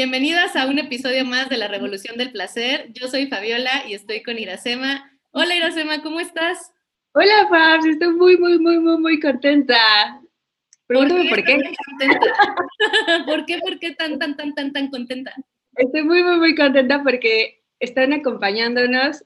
[0.00, 2.90] Bienvenidas a un episodio más de la Revolución del Placer.
[2.94, 5.12] Yo soy Fabiola y estoy con Iracema.
[5.30, 6.72] Hola Iracema, ¿cómo estás?
[7.12, 9.76] Hola Fabs, estoy muy, muy, muy, muy, muy contenta.
[10.86, 11.58] Pregúntame por qué.
[13.26, 13.58] ¿Por qué?
[13.58, 15.34] ¿Por qué tan, tan, tan, tan, tan contenta?
[15.76, 19.22] Estoy muy, muy, muy contenta porque están acompañándonos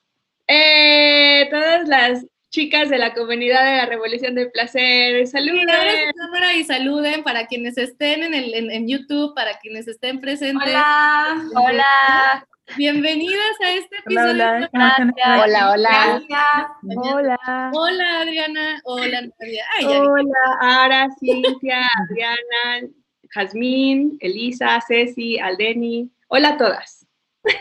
[0.48, 5.26] eh, todas las chicas de la comunidad de la Revolución del Placer.
[5.26, 5.66] Saluden.
[5.66, 10.68] cámara y saluden para quienes estén en, el, en, YouTube, para quienes estén presentes.
[10.68, 12.46] Hola, hola.
[12.76, 14.30] Bienvenidas a este episodio.
[14.30, 15.72] Hola, hola.
[15.72, 17.70] Hola, hola.
[17.72, 18.20] Hola.
[18.20, 18.80] Adriana.
[18.84, 19.64] Hola, Nadia.
[19.88, 22.88] hola, Ara, Cintia, Adriana,
[23.30, 26.08] Jazmín, Elisa, Ceci, Aldeni.
[26.28, 27.04] Hola a todas.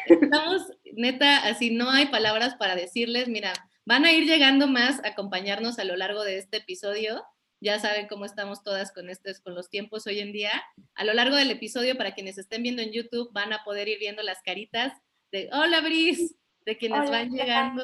[0.05, 3.53] Estamos, neta, así no hay palabras para decirles, mira,
[3.85, 7.21] Van a ir llegando más a acompañarnos a lo largo de este episodio.
[7.59, 10.51] Ya saben cómo estamos todas con, estos, con los tiempos hoy en día.
[10.95, 13.99] A lo largo del episodio, para quienes estén viendo en YouTube, van a poder ir
[13.99, 14.93] viendo las caritas
[15.33, 16.33] de Hola Bris,
[16.65, 17.83] de quienes van llegando.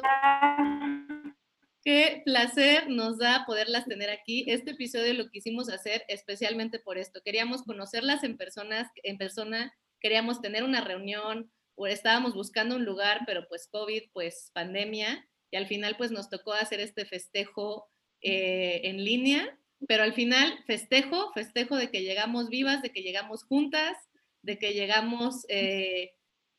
[1.84, 4.46] Qué placer nos da poderlas tener aquí.
[4.48, 7.20] Este episodio lo quisimos hacer especialmente por esto.
[7.22, 13.22] Queríamos conocerlas en personas, en persona, queríamos tener una reunión, o estábamos buscando un lugar,
[13.26, 17.88] pero pues COVID, pues pandemia, y al final pues nos tocó hacer este festejo
[18.22, 23.44] eh, en línea, pero al final festejo, festejo de que llegamos vivas, de que llegamos
[23.44, 23.96] juntas,
[24.42, 26.12] de que llegamos eh,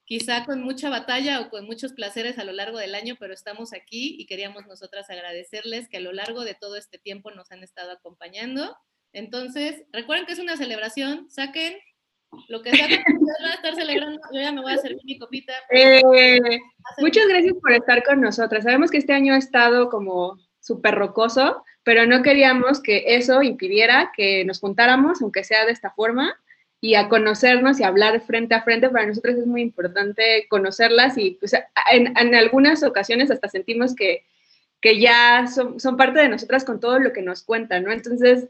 [0.06, 3.74] quizá con mucha batalla o con muchos placeres a lo largo del año, pero estamos
[3.74, 7.64] aquí y queríamos nosotras agradecerles que a lo largo de todo este tiempo nos han
[7.64, 8.76] estado acompañando.
[9.14, 11.76] Entonces, recuerden que es una celebración, saquen
[12.48, 15.18] lo que sea que van a estar celebrando, yo ya me voy a servir mi
[15.18, 15.54] copita.
[15.70, 16.02] Eh,
[17.00, 18.64] muchas gracias por estar con nosotras.
[18.64, 24.12] Sabemos que este año ha estado como súper rocoso, pero no queríamos que eso impidiera
[24.16, 26.36] que nos juntáramos, aunque sea de esta forma,
[26.80, 28.90] y a conocernos y hablar frente a frente.
[28.90, 31.54] Para nosotros es muy importante conocerlas y pues,
[31.92, 34.26] en, en, algunas ocasiones hasta sentimos que,
[34.80, 37.92] que ya son, son, parte de nosotras con todo lo que nos cuentan, ¿no?
[37.92, 38.48] Entonces,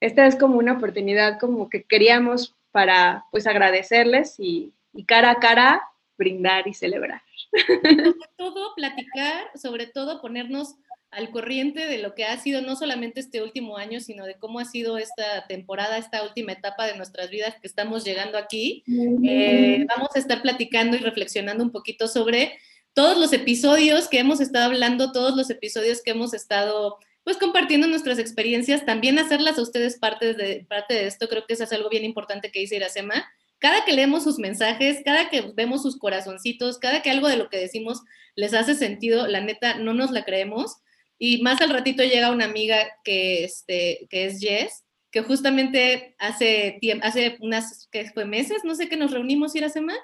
[0.00, 4.72] esta es como una oportunidad como que queríamos para pues agradecerles y,
[5.06, 5.82] cara a cara
[6.18, 7.22] brindar y celebrar.
[7.52, 10.76] Sobre todo platicar, sobre todo ponernos
[11.10, 14.60] al corriente de lo que ha sido no solamente este último año, sino de cómo
[14.60, 18.84] ha sido esta temporada, esta última etapa de nuestras vidas que estamos llegando aquí.
[19.24, 22.58] Eh, vamos a estar platicando y reflexionando un poquito sobre
[22.94, 27.86] todos los episodios que hemos estado hablando, todos los episodios que hemos estado pues compartiendo
[27.86, 31.72] nuestras experiencias, también hacerlas a ustedes parte de, parte de esto, creo que eso es
[31.72, 33.30] algo bien importante que dice Iracema.
[33.58, 37.50] Cada que leemos sus mensajes, cada que vemos sus corazoncitos, cada que algo de lo
[37.50, 38.02] que decimos
[38.34, 40.76] les hace sentido, la neta, no nos la creemos.
[41.18, 46.78] Y más al ratito llega una amiga que, este, que es Jess, que justamente hace,
[47.02, 49.94] hace unas, que fue meses, no sé qué nos reunimos, Iracema,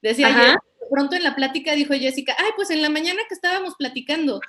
[0.00, 0.58] decía
[0.92, 4.40] pronto en la plática dijo Jessica, ay, pues en la mañana que estábamos platicando,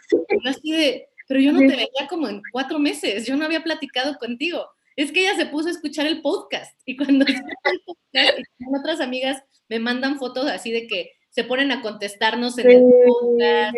[0.45, 4.17] así de, pero yo no te veía como en cuatro meses, yo no había platicado
[4.17, 4.66] contigo.
[4.95, 7.41] Es que ella se puso a escuchar el podcast y cuando el
[7.85, 12.69] podcast y otras amigas me mandan fotos así de que se ponen a contestarnos en
[12.69, 13.75] el podcast.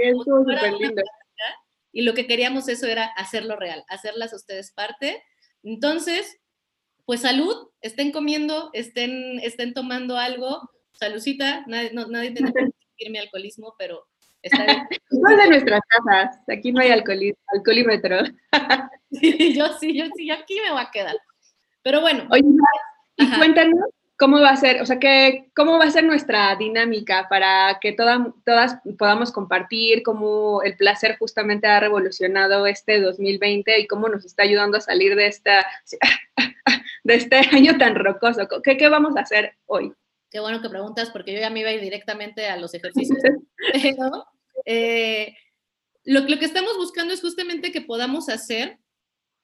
[1.94, 5.24] y lo que queríamos eso era hacerlo real, hacerlas a ustedes parte.
[5.64, 6.38] Entonces,
[7.06, 10.70] pues salud, estén comiendo, estén, estén tomando algo.
[10.92, 12.52] Salucita, nadie, no, nadie tiene
[12.98, 14.06] que mi alcoholismo, pero
[15.12, 18.18] no de nuestras casas, aquí no hay alcoholímetro.
[19.10, 21.16] yo sí, yo sí, aquí me voy a quedar.
[21.84, 22.28] Pero bueno.
[22.32, 22.44] Oye,
[23.18, 27.28] y cuéntanos cómo va a ser, o sea, que, cómo va a ser nuestra dinámica
[27.30, 34.08] para que todas podamos compartir cómo el placer justamente ha revolucionado este 2020 y cómo
[34.08, 35.66] nos está ayudando a salir de, esta,
[37.04, 38.48] de este año tan rocoso.
[38.64, 39.94] ¿Qué, ¿Qué vamos a hacer hoy?
[40.32, 43.20] Qué bueno que preguntas porque yo ya me iba a ir directamente a los ejercicios.
[43.74, 44.26] Pero
[44.66, 45.36] eh,
[46.04, 48.80] lo, que estamos buscando es justamente que podamos hacer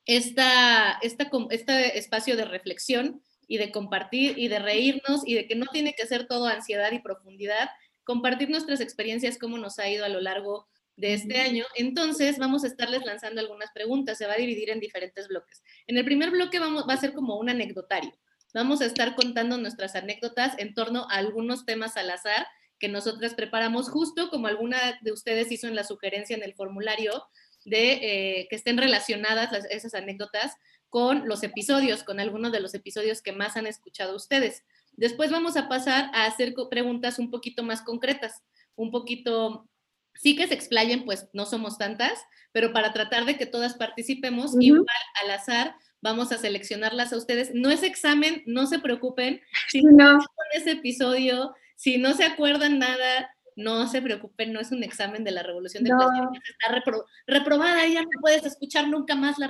[0.05, 5.55] esta, esta, este espacio de reflexión y de compartir y de reírnos y de que
[5.55, 7.69] no tiene que ser todo ansiedad y profundidad,
[8.03, 11.65] compartir nuestras experiencias, cómo nos ha ido a lo largo de este año.
[11.75, 15.63] Entonces, vamos a estarles lanzando algunas preguntas, se va a dividir en diferentes bloques.
[15.87, 18.13] En el primer bloque vamos, va a ser como un anecdotario.
[18.53, 22.45] Vamos a estar contando nuestras anécdotas en torno a algunos temas al azar
[22.81, 27.27] que nosotras preparamos justo como alguna de ustedes hizo en la sugerencia en el formulario
[27.63, 30.57] de eh, que estén relacionadas esas anécdotas
[30.89, 34.65] con los episodios, con algunos de los episodios que más han escuchado ustedes.
[34.93, 38.41] Después vamos a pasar a hacer preguntas un poquito más concretas,
[38.75, 39.69] un poquito,
[40.15, 42.19] sí que se explayen, pues no somos tantas,
[42.51, 44.87] pero para tratar de que todas participemos, igual
[45.23, 47.51] al azar, vamos a seleccionarlas a ustedes.
[47.53, 49.39] No es examen, no se preocupen.
[49.69, 50.17] Si no.
[50.53, 55.31] ese episodio, si no se acuerdan nada, no se preocupen, no es un examen de
[55.31, 55.97] la revolución de no.
[55.99, 56.79] está
[57.25, 59.47] reprobada y ya no puedes escuchar nunca más la,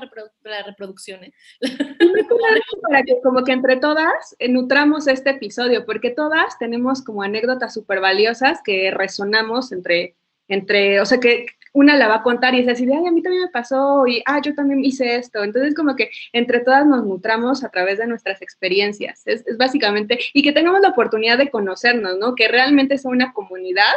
[0.66, 1.26] reproducción.
[1.26, 1.34] ¿eh?
[2.88, 7.74] Para que como que entre todas eh, nutramos este episodio, porque todas tenemos como anécdotas
[7.74, 10.16] súper valiosas que resonamos entre,
[10.48, 13.22] entre, o sea, que una la va a contar y es así ay, a mí
[13.22, 15.44] también me pasó y, ah, yo también hice esto.
[15.44, 19.22] Entonces, como que entre todas nos nutramos a través de nuestras experiencias.
[19.26, 22.36] Es, básicamente, y que tengamos la oportunidad de conocernos, ¿no?
[22.36, 23.94] Que realmente es una comunidad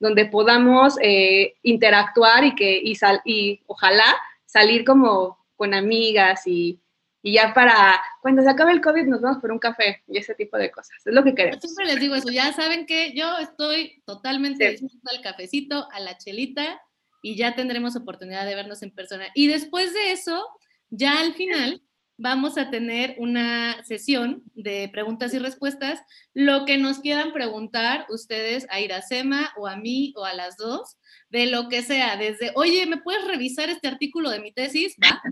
[0.00, 4.04] donde podamos eh, interactuar y que, y, sal, y ojalá
[4.46, 6.80] salir como con amigas y,
[7.20, 10.34] y ya para cuando se acabe el COVID nos vamos por un café y ese
[10.34, 10.96] tipo de cosas.
[11.04, 11.60] Es lo que queremos.
[11.60, 16.16] siempre les digo eso, ya saben que yo estoy totalmente dispuesta al cafecito, a la
[16.16, 16.80] chelita
[17.22, 19.26] y ya tendremos oportunidad de vernos en persona.
[19.34, 20.44] Y después de eso,
[20.90, 21.82] ya al final
[22.18, 26.00] vamos a tener una sesión de preguntas y respuestas,
[26.34, 30.96] lo que nos quieran preguntar ustedes a Iracema o a mí o a las dos,
[31.30, 34.96] de lo que sea, desde, oye, ¿me puedes revisar este artículo de mi tesis?
[35.02, 35.22] ¿Va?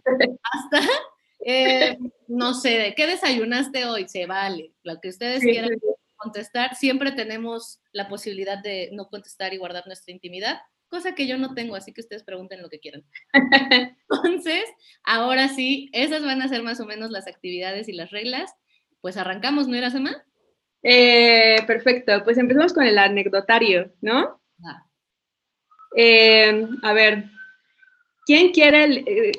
[0.53, 0.89] Hasta,
[1.41, 1.99] eh,
[2.29, 4.09] no sé, ¿de qué desayunaste hoy?
[4.09, 5.71] Se vale, lo que ustedes quieran
[6.17, 6.77] contestar.
[6.77, 11.55] Siempre tenemos la posibilidad de no contestar y guardar nuestra intimidad cosa que yo no
[11.55, 13.05] tengo, así que ustedes pregunten lo que quieran.
[14.11, 14.65] Entonces,
[15.05, 18.55] ahora sí, esas van a ser más o menos las actividades y las reglas.
[19.01, 20.25] Pues arrancamos, ¿no era Sema?
[20.83, 24.41] Eh, perfecto, pues empezamos con el anecdotario, ¿no?
[25.97, 27.25] Eh, a ver,
[28.25, 29.33] ¿quién quiere, eh,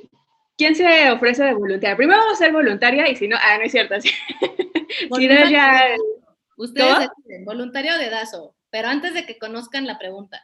[0.57, 1.95] quién se ofrece de voluntaria?
[1.95, 3.95] Primero vamos a ser voluntaria y si no, ah, no es cierto.
[4.01, 5.95] si no, ya...
[6.57, 10.41] Ustedes deciden, voluntario o dedazo, pero antes de que conozcan la pregunta.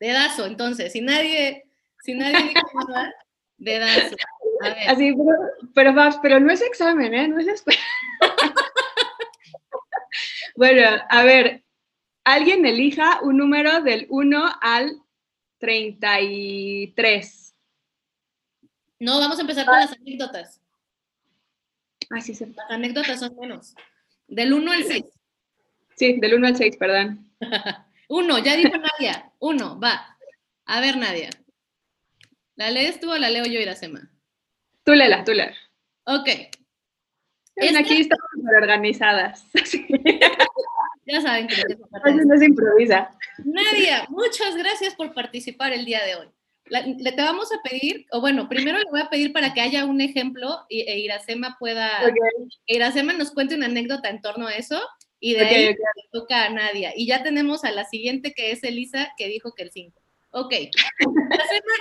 [0.00, 1.64] Dedazo, entonces, si nadie,
[2.02, 3.14] si nadie dijo nada,
[3.56, 4.16] dedazo.
[4.62, 4.88] A ver.
[4.88, 5.14] Así,
[5.74, 7.28] pero, pero, pero, no es examen, ¿eh?
[7.28, 7.64] No es
[10.56, 11.64] bueno, a ver,
[12.24, 15.00] alguien elija un número del 1 al
[15.58, 17.54] 33.
[19.00, 20.60] No, vamos a empezar con las anécdotas.
[22.10, 22.46] Ah, sí, sí.
[22.46, 23.74] Las anécdotas son menos.
[24.28, 25.04] Del 1 al 6.
[25.96, 27.30] Sí, del 1 al 6, perdón.
[28.08, 29.32] Uno, ya dijo Nadia.
[29.38, 30.16] Uno, va.
[30.66, 31.30] A ver, Nadia.
[32.56, 34.10] ¿La lees tú o la leo yo, Iracema?
[34.84, 35.56] Tú léela, tú léela.
[36.04, 36.28] Ok.
[37.56, 38.24] Aquí estamos
[38.60, 39.46] organizadas.
[41.06, 41.56] ya saben que
[42.24, 43.10] no se improvisa.
[43.44, 46.28] Nadia, muchas gracias por participar el día de hoy.
[46.66, 49.84] le te vamos a pedir, o bueno, primero le voy a pedir para que haya
[49.84, 51.90] un ejemplo y, e Iracema pueda,
[52.66, 54.80] Iracema nos cuente una anécdota en torno a eso
[55.20, 55.76] y de ahí
[56.12, 56.92] toca a Nadia.
[56.96, 60.00] Y ya tenemos a la siguiente que es Elisa, que dijo que el 5.
[60.30, 60.54] Ok.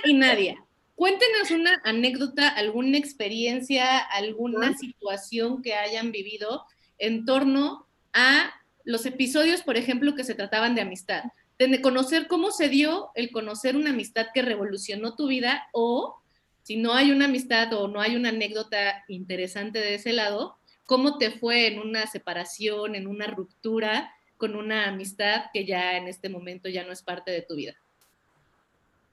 [0.06, 0.64] y Nadia,
[0.96, 6.66] cuéntenos una anécdota, alguna experiencia, alguna situación que hayan vivido
[6.98, 8.54] en torno a
[8.84, 11.24] los episodios, por ejemplo, que se trataban de amistad.
[11.58, 16.20] De conocer cómo se dio el conocer una amistad que revolucionó tu vida o
[16.62, 21.18] si no hay una amistad o no hay una anécdota interesante de ese lado, ¿Cómo
[21.18, 26.30] te fue en una separación, en una ruptura con una amistad que ya en este
[26.30, 27.76] momento ya no es parte de tu vida?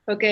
[0.07, 0.25] Ok.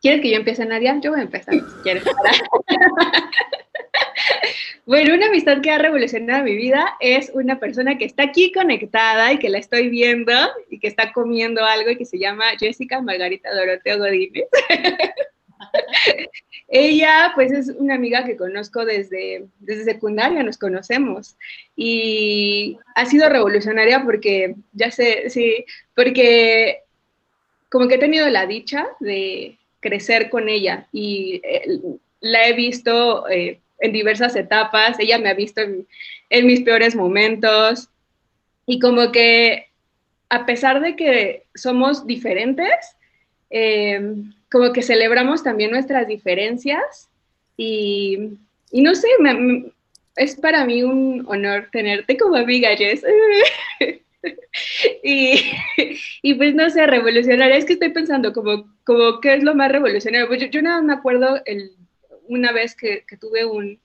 [0.00, 0.98] ¿Quieres que yo empiece, Nadia?
[1.00, 2.02] Yo voy a empezar, si quieres.
[4.86, 9.32] bueno, una amistad que ha revolucionado mi vida es una persona que está aquí conectada
[9.32, 10.32] y que la estoy viendo
[10.70, 14.48] y que está comiendo algo y que se llama Jessica Margarita Doroteo Godínez.
[16.74, 21.36] Ella, pues, es una amiga que conozco desde, desde secundaria, nos conocemos.
[21.76, 26.78] Y ha sido revolucionaria porque, ya sé, sí, porque
[27.70, 31.78] como que he tenido la dicha de crecer con ella y eh,
[32.20, 35.86] la he visto eh, en diversas etapas, ella me ha visto en,
[36.46, 37.90] mis peores momentos
[38.64, 39.66] y como que
[40.30, 42.96] a pesar de que somos diferentes,
[43.50, 44.00] eh,
[44.52, 47.08] como que celebramos también nuestras diferencias
[47.56, 48.36] y,
[48.72, 49.08] no sé,
[50.16, 53.02] es para mí un honor tenerte como amiga, Jess.
[55.02, 59.72] y, pues no sé, revolucionaria, es que estoy pensando como, como qué es lo más
[59.72, 60.28] revolucionario.
[60.28, 61.72] Pues yo, nada me acuerdo el,
[62.28, 63.80] una vez que, tuve un,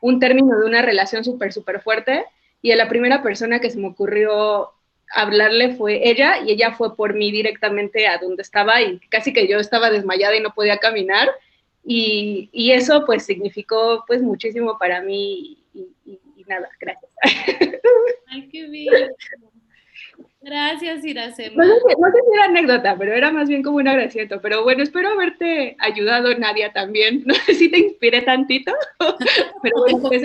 [0.00, 2.24] un, término de una relación súper, súper fuerte
[2.62, 4.70] y a la primera persona que se me ocurrió
[5.12, 9.46] hablarle fue ella y ella fue por mí directamente a donde estaba y casi que
[9.46, 11.28] yo estaba desmayada y no podía caminar
[11.84, 15.86] y, y eso pues significó pues muchísimo para mí y,
[16.48, 17.10] nada, gracias.
[18.28, 19.10] Ay, qué bien.
[20.46, 21.64] Gracias, Iracema.
[21.64, 24.40] No sé, si era anécdota, pero era más bien como un agradecimiento.
[24.40, 27.22] Pero bueno, espero haberte ayudado, Nadia, también.
[27.26, 28.72] No sé si te inspiré tantito,
[29.62, 30.22] pero bueno, pues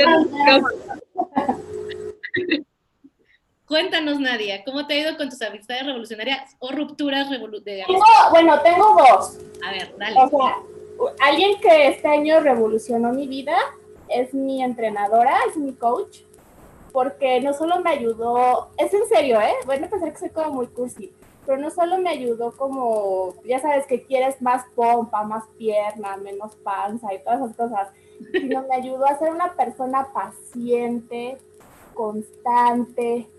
[3.72, 7.88] Cuéntanos, Nadia, ¿cómo te ha ido con tus amistades revolucionarias o rupturas revolucionarias?
[8.30, 9.38] bueno, tengo dos.
[9.66, 10.20] A ver, dale.
[10.20, 10.58] O sea,
[11.22, 13.56] alguien que este año revolucionó mi vida
[14.10, 16.18] es mi entrenadora, es mi coach
[16.92, 19.54] porque no solo me ayudó, es en serio, ¿eh?
[19.66, 21.14] Bueno, pensar que soy como muy cursi,
[21.46, 26.58] pero no solo me ayudó como, ya sabes que quieres más pompa, más pierna, menos
[26.58, 27.88] panza y todas esas cosas,
[28.34, 31.38] sino me ayudó a ser una persona paciente,
[31.94, 33.30] constante,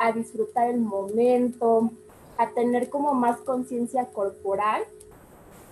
[0.00, 1.92] a disfrutar el momento,
[2.36, 4.82] a tener como más conciencia corporal.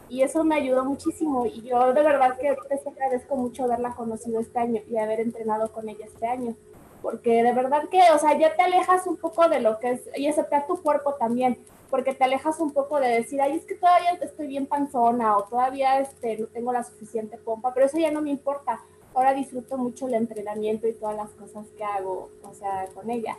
[0.09, 1.47] Y eso me ayudó muchísimo.
[1.47, 5.73] Y yo de verdad que te agradezco mucho haberla conocido este año y haber entrenado
[5.73, 6.55] con ella este año
[7.03, 10.01] porque de verdad que, o sea, ya te alejas un poco de lo que es,
[10.17, 11.59] y aceptar tu cuerpo también,
[11.91, 15.45] porque te alejas un poco de decir, ay, es que todavía estoy bien panzona o
[15.45, 18.81] todavía este, no tengo la suficiente pompa, pero eso ya no me importa.
[19.15, 23.37] Ahora disfruto mucho el entrenamiento y todas las cosas que hago, o sea, con ella.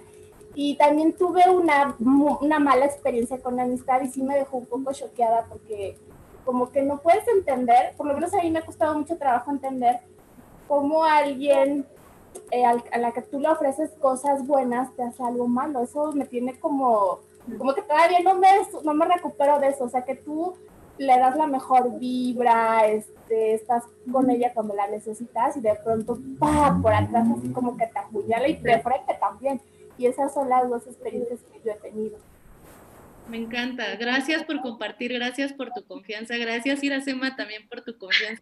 [0.55, 4.65] Y también tuve una, una mala experiencia con la amistad y sí me dejó un
[4.65, 5.95] poco choqueada porque
[6.43, 9.51] como que no puedes entender, por lo menos a mí me ha costado mucho trabajo
[9.51, 9.99] entender
[10.67, 11.85] cómo alguien
[12.51, 15.81] eh, a la que tú le ofreces cosas buenas te hace algo malo.
[15.81, 17.19] Eso me tiene como,
[17.57, 18.47] como que todavía no me,
[18.83, 19.83] no me recupero de eso.
[19.85, 20.55] O sea, que tú
[20.97, 26.17] le das la mejor vibra, este, estás con ella cuando la necesitas y de pronto,
[26.39, 26.77] ¡pah!
[26.81, 29.61] por atrás así como que te apuñala y te frente también.
[29.99, 32.17] Y esas son las dos experiencias que yo he tenido.
[33.27, 33.95] Me encanta.
[33.97, 38.41] Gracias por compartir, gracias por tu confianza, gracias Iracema también por tu confianza.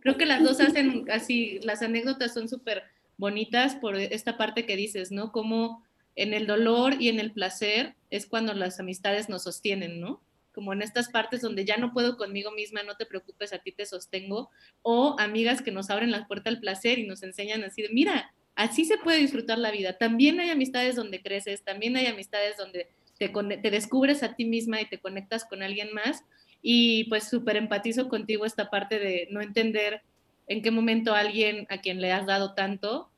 [0.00, 2.82] Creo que las dos hacen así, las anécdotas son súper
[3.16, 5.30] bonitas por esta parte que dices, ¿no?
[5.30, 5.84] Como
[6.16, 10.22] en el dolor y en el placer es cuando las amistades nos sostienen, ¿no?
[10.54, 13.72] Como en estas partes donde ya no puedo conmigo misma, no te preocupes, a ti
[13.72, 14.50] te sostengo,
[14.82, 18.32] o amigas que nos abren la puerta al placer y nos enseñan así de, mira,
[18.56, 19.98] así se puede disfrutar la vida.
[19.98, 24.80] También hay amistades donde creces, también hay amistades donde te, te descubres a ti misma
[24.80, 26.24] y te conectas con alguien más.
[26.62, 30.02] Y pues súper empatizo contigo esta parte de no entender
[30.46, 33.10] en qué momento alguien a quien le has dado tanto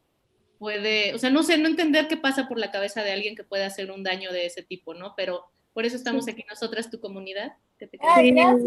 [0.59, 3.45] puede, o sea, no sé, no entender qué pasa por la cabeza de alguien que
[3.45, 5.15] puede hacer un daño de ese tipo, ¿no?
[5.17, 7.53] Pero por eso estamos aquí nosotras, tu comunidad.
[7.79, 8.63] Que te gracias.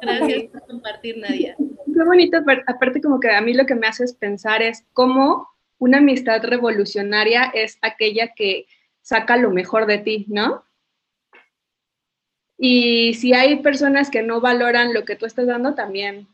[0.00, 1.56] gracias por compartir, Nadia.
[1.58, 5.48] Qué bonito, aparte como que a mí lo que me hace es pensar es cómo
[5.78, 8.66] una amistad revolucionaria es aquella que
[9.02, 10.64] saca lo mejor de ti, ¿no?
[12.58, 16.26] Y si hay personas que no valoran lo que tú estás dando, también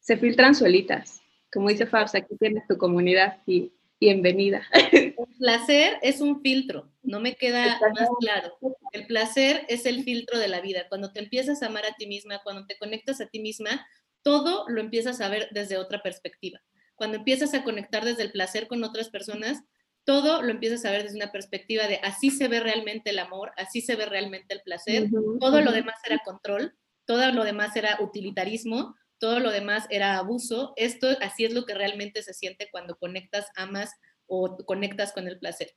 [0.00, 1.22] se filtran solitas.
[1.52, 4.66] Como dice Fabs, aquí tienes tu comunidad y bienvenida.
[4.92, 8.58] El placer es un filtro, no me queda más claro.
[8.92, 10.86] El placer es el filtro de la vida.
[10.88, 13.86] Cuando te empiezas a amar a ti misma, cuando te conectas a ti misma,
[14.22, 16.60] todo lo empiezas a ver desde otra perspectiva.
[16.98, 19.62] Cuando empiezas a conectar desde el placer con otras personas,
[20.04, 23.52] todo lo empiezas a ver desde una perspectiva de así se ve realmente el amor,
[23.56, 25.08] así se ve realmente el placer.
[25.38, 26.74] Todo lo demás era control,
[27.04, 30.72] todo lo demás era utilitarismo, todo lo demás era abuso.
[30.76, 33.92] Esto así es lo que realmente se siente cuando conectas, amas
[34.26, 35.76] o conectas con el placer.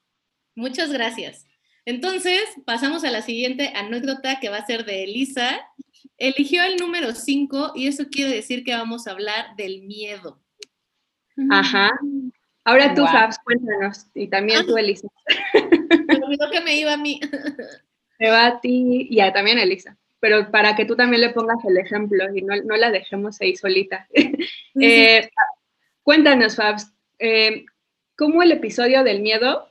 [0.55, 1.45] Muchas gracias.
[1.85, 5.61] Entonces, pasamos a la siguiente anécdota que va a ser de Elisa.
[6.17, 10.41] Eligió el número 5 y eso quiere decir que vamos a hablar del miedo.
[11.49, 11.91] Ajá.
[12.63, 14.07] Ahora tú, Fabs, cuéntanos.
[14.13, 15.07] Y también tú, Elisa.
[16.07, 17.19] Me olvidó que me iba a mí.
[18.19, 21.57] Me va a ti y a también Elisa pero para que tú también le pongas
[21.65, 24.07] el ejemplo y no, no la dejemos ahí solita.
[24.79, 25.29] Eh,
[26.01, 27.65] cuéntanos, Fabs, eh,
[28.15, 29.67] ¿cómo el episodio del miedo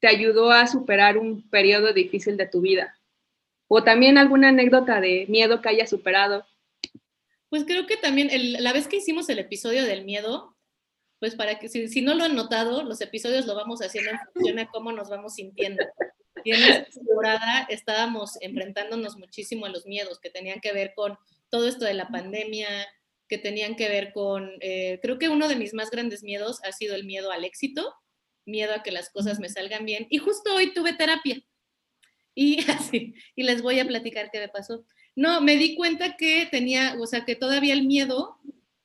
[0.00, 2.96] te ayudó a superar un periodo difícil de tu vida?
[3.68, 6.46] O también alguna anécdota de miedo que hayas superado.
[7.50, 8.30] Pues creo que también
[8.62, 10.49] la vez que hicimos el episodio del miedo,
[11.20, 14.56] pues para que si, no lo han notado, los episodios lo vamos haciendo en función
[14.56, 15.84] de cómo nos vamos sintiendo.
[16.42, 21.18] Y en esta temporada estábamos enfrentándonos muchísimo a los miedos que tenían que ver con
[21.50, 22.68] todo esto de la pandemia,
[23.28, 26.72] que tenían que ver con, eh, creo que uno de mis más grandes miedos ha
[26.72, 27.94] sido el miedo al éxito,
[28.46, 30.06] miedo a que las cosas me salgan bien.
[30.08, 31.42] Y justo hoy tuve terapia.
[32.34, 34.86] Y así, y les voy a platicar qué me pasó.
[35.14, 38.38] No, me di cuenta que tenía, o sea, que todavía el miedo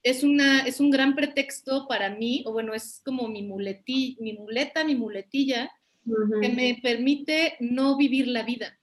[0.06, 4.34] es, una, es un gran pretexto para mí, o bueno, es como mi, muleti, mi
[4.34, 5.72] muleta, mi muletilla
[6.42, 8.78] que me permite no vivir la vida,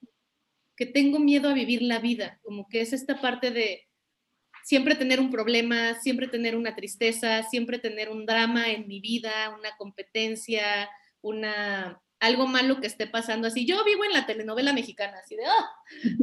[0.75, 3.87] que tengo miedo a vivir la vida, como que es esta parte de
[4.65, 9.55] siempre tener un problema, siempre tener una tristeza, siempre tener un drama en mi vida,
[9.57, 10.89] una competencia,
[11.21, 13.65] una algo malo que esté pasando así.
[13.65, 15.69] Yo vivo en la telenovela mexicana, así de, ah,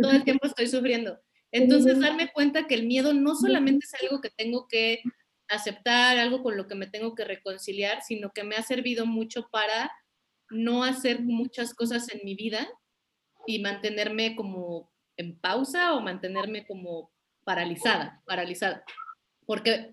[0.02, 1.19] todo el tiempo estoy sufriendo.
[1.52, 5.02] Entonces, darme cuenta que el miedo no solamente es algo que tengo que
[5.49, 9.49] aceptar, algo con lo que me tengo que reconciliar, sino que me ha servido mucho
[9.50, 9.90] para
[10.49, 12.69] no hacer muchas cosas en mi vida
[13.47, 17.11] y mantenerme como en pausa o mantenerme como
[17.45, 18.85] paralizada, paralizada,
[19.45, 19.90] porque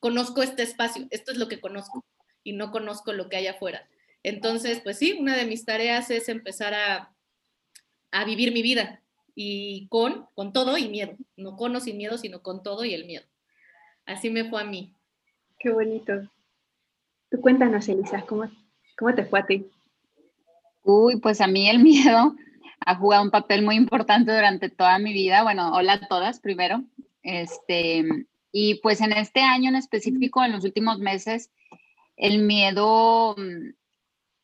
[0.00, 2.04] conozco este espacio, esto es lo que conozco
[2.42, 3.88] y no conozco lo que hay afuera.
[4.24, 7.14] Entonces, pues sí, una de mis tareas es empezar a,
[8.10, 9.02] a vivir mi vida
[9.40, 12.92] y con, con todo y miedo, no con o sin miedo, sino con todo y
[12.92, 13.24] el miedo.
[14.04, 14.96] Así me fue a mí.
[15.60, 16.28] Qué bonito.
[17.30, 18.50] Tú cuéntanos, Elisa, ¿cómo,
[18.98, 19.70] cómo te fue a ti?
[20.82, 22.34] Uy, pues a mí el miedo
[22.84, 25.44] ha jugado un papel muy importante durante toda mi vida.
[25.44, 26.82] Bueno, hola a todas primero.
[27.22, 28.04] Este,
[28.50, 31.52] y pues en este año en específico, en los últimos meses,
[32.16, 33.68] el miedo mm,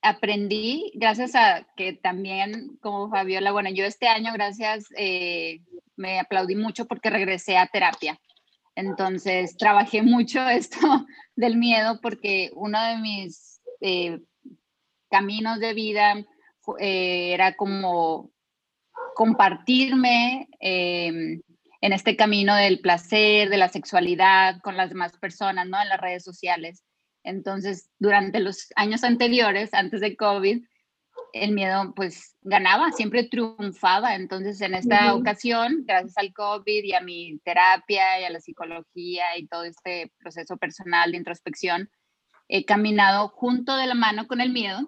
[0.04, 5.61] aprendí, gracias a que también, como Fabiola, bueno, yo este año, gracias, eh,
[5.96, 8.20] me aplaudí mucho porque regresé a terapia.
[8.76, 14.20] Entonces, trabajé mucho esto del miedo porque uno de mis eh,
[15.11, 16.14] caminos de vida
[16.78, 18.30] eh, era como
[19.14, 21.40] compartirme em,
[21.80, 25.80] en este camino del placer, de la sexualidad con las demás personas, ¿no?
[25.80, 26.84] En las redes sociales.
[27.25, 30.62] Entonces, durante los años anteriores, antes de COVID,
[31.33, 34.14] el miedo pues ganaba, siempre triunfaba.
[34.14, 39.37] Entonces, en esta ocasión, gracias al COVID y a mi terapia y a la psicología
[39.37, 41.90] y todo este proceso personal de introspección,
[42.49, 44.87] he caminado junto de la mano con el miedo,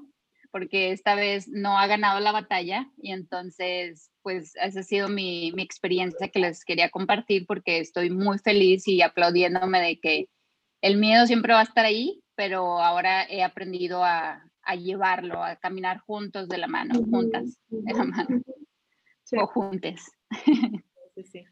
[0.53, 5.53] porque esta vez no ha ganado la batalla y entonces pues esa ha sido mi,
[5.53, 10.29] mi experiencia que les quería compartir porque estoy muy feliz y aplaudiéndome de que
[10.81, 15.57] el miedo siempre va a estar ahí, pero ahora he aprendido a, a llevarlo, a
[15.57, 18.43] caminar juntos de la mano, juntas de la mano,
[19.41, 20.13] o juntes.
[21.17, 21.45] Sí, sí.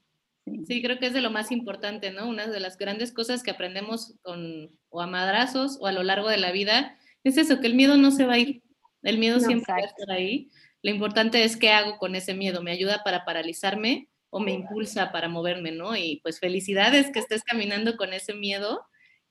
[0.66, 2.28] Sí, creo que es de lo más importante, ¿no?
[2.28, 6.28] Una de las grandes cosas que aprendemos con, o a madrazos o a lo largo
[6.28, 8.62] de la vida es eso, que el miedo no se va a ir.
[9.02, 10.50] El miedo siempre va a estar ahí.
[10.82, 12.62] Lo importante es qué hago con ese miedo.
[12.62, 15.96] ¿Me ayuda para paralizarme o me impulsa para moverme, ¿no?
[15.96, 18.84] Y pues felicidades que estés caminando con ese miedo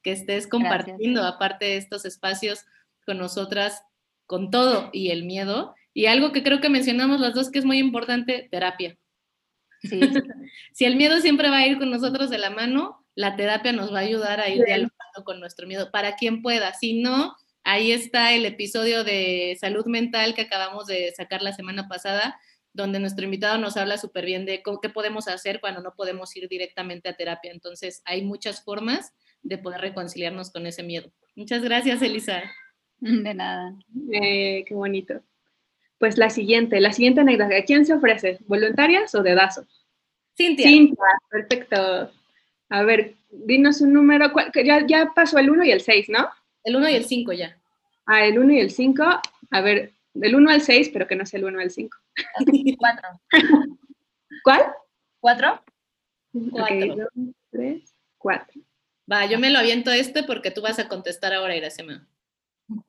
[0.04, 2.66] que estés compartiendo, aparte de estos espacios
[3.06, 3.84] con nosotras,
[4.26, 5.74] con todo y el miedo.
[5.94, 8.98] Y algo que creo que mencionamos las dos que es muy importante, terapia.
[10.74, 13.94] si el miedo siempre va a ir con nosotros de la mano, la terapia nos
[13.94, 16.74] va a ayudar a ir dialogando con nuestro miedo, para quien pueda.
[16.74, 21.88] Si no, ahí está el episodio de salud mental que acabamos de sacar la semana
[21.88, 22.40] pasada,
[22.74, 26.50] donde nuestro invitado nos habla súper bien de qué podemos hacer cuando no podemos ir
[26.50, 27.52] directamente a terapia.
[27.52, 31.12] Entonces, hay muchas formas de poder reconciliarnos con ese miedo.
[31.36, 32.44] Muchas gracias, Elisa.
[33.00, 33.76] De nada.
[34.12, 35.22] Eh, qué bonito.
[35.98, 37.64] Pues la siguiente, la siguiente anécdota.
[37.66, 38.40] ¿Quién se ofrece?
[38.48, 39.66] ¿Voluntarias o dedazo?
[40.36, 40.68] Cintia.
[40.68, 42.12] Cintia, perfecto.
[42.70, 44.32] A ver, dinos un número.
[44.64, 46.30] Ya, ya pasó el 1 y el 6, ¿no?
[46.64, 47.58] El 1 y el 5 ya.
[48.06, 49.04] Ah, el 1 y el 5.
[49.52, 51.98] A ver, del 1 al 6, pero que no sea el 1 al 5.
[52.78, 53.10] 4.
[54.44, 54.62] ¿Cuál?
[55.20, 55.64] 4.
[56.52, 56.96] 4.
[56.96, 57.08] 2,
[57.52, 58.62] 3, 4.
[59.12, 62.08] Va, yo me lo aviento este porque tú vas a contestar ahora, Iracema.
[62.70, 62.84] Ok.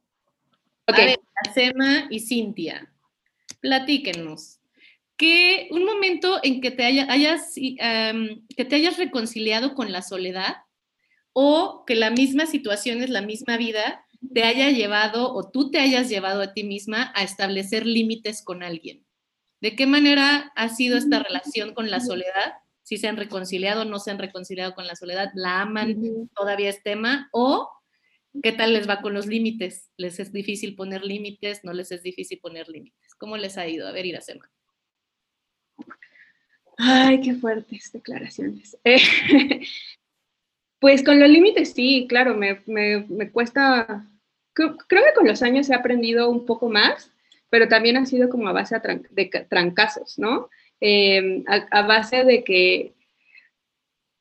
[0.87, 2.92] A ver, Iracema y Cintia,
[3.61, 4.61] platíquenos.
[5.16, 10.57] Que un momento en que te hayas, que te hayas reconciliado con la soledad
[11.33, 15.79] o que la misma situación es la misma vida te haya llevado o tú te
[15.79, 19.05] hayas llevado a ti misma a establecer límites con alguien.
[19.61, 23.99] ¿De qué manera ha sido esta relación con la soledad si se han reconciliado, no
[23.99, 27.70] se han reconciliado con la soledad, la aman, todavía es tema, o
[28.42, 32.03] qué tal les va con los límites, les es difícil poner límites, no les es
[32.03, 33.14] difícil poner límites.
[33.16, 33.88] ¿Cómo les ha ido?
[33.88, 34.51] A ver, Iracema.
[36.77, 38.77] Ay, qué fuertes declaraciones.
[40.79, 44.07] pues con los límites sí, claro, me, cuesta,
[44.53, 47.11] creo, que con los años he aprendido un poco más,
[47.49, 48.77] pero también ha sido como a base
[49.11, 50.51] de trancazos, ¿no?
[50.80, 52.92] Em, a, base de que,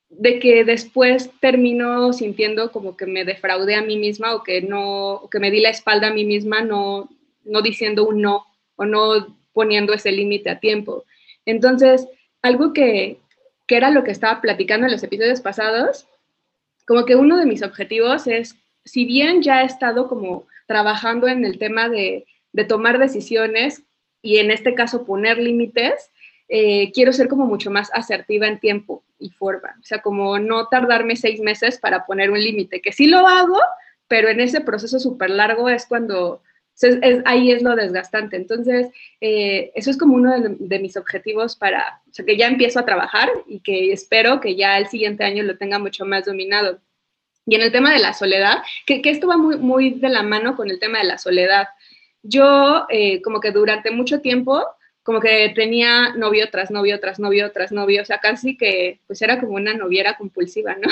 [0.10, 5.28] de que después termino sintiendo como que me defraudé a mí misma o que no,
[5.32, 7.10] que me di la espalda a mí misma, no,
[7.44, 11.06] no diciendo un no o no poniendo ese límite a tiempo.
[11.46, 12.08] Entonces,
[12.42, 13.18] algo que,
[13.68, 16.08] que era lo que estaba platicando en los episodios pasados,
[16.86, 21.46] como que uno de mis objetivos es, si bien ya he estado como trabajando en
[21.46, 23.84] el tema de, de tomar decisiones
[24.22, 26.12] y en este caso poner límites,
[26.56, 29.76] eh, quiero ser como mucho más asertiva en tiempo y forma.
[29.82, 33.58] O sea, como no tardarme seis meses para poner un límite, que sí lo hago,
[34.08, 36.44] pero en ese proceso súper largo es cuando,
[37.26, 38.36] ahí es lo desgastante.
[38.36, 38.90] Entonces,
[39.20, 42.86] eh, eso es como uno de, mis objetivos para, o sea, que ya empiezo a
[42.86, 46.80] trabajar y que espero que ya el siguiente año lo tenga mucho más dominado.
[47.48, 50.56] Y en el tema de la soledad, que, esto va muy, muy de la mano
[50.56, 51.66] con el tema de la soledad.
[52.22, 54.64] Yo, eh, como que durante mucho tiempo,
[55.04, 59.22] como que tenía novio tras novio, tras novio, tras novio, o sea, casi que pues
[59.22, 60.90] era como una noviera compulsiva, ¿no?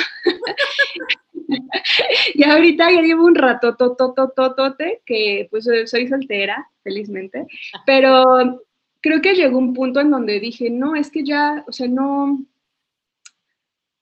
[2.33, 7.47] y ahorita ya llevo un rato, totototote, que pues soy soltera, felizmente,
[7.85, 8.61] pero
[9.01, 12.45] creo que llegó un punto en donde dije, no, es que ya, o sea, no,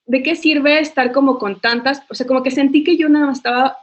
[0.06, 2.04] ¿de qué sirve estar como con tantas?
[2.10, 3.78] O sea, como que sentí que yo nada más estaba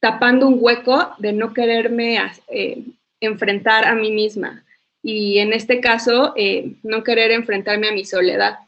[0.00, 2.84] tapando un hueco de no quererme eh,
[3.20, 4.64] enfrentar a mí misma.
[5.06, 8.60] Y en este caso, eh, no querer enfrentarme a mi soledad.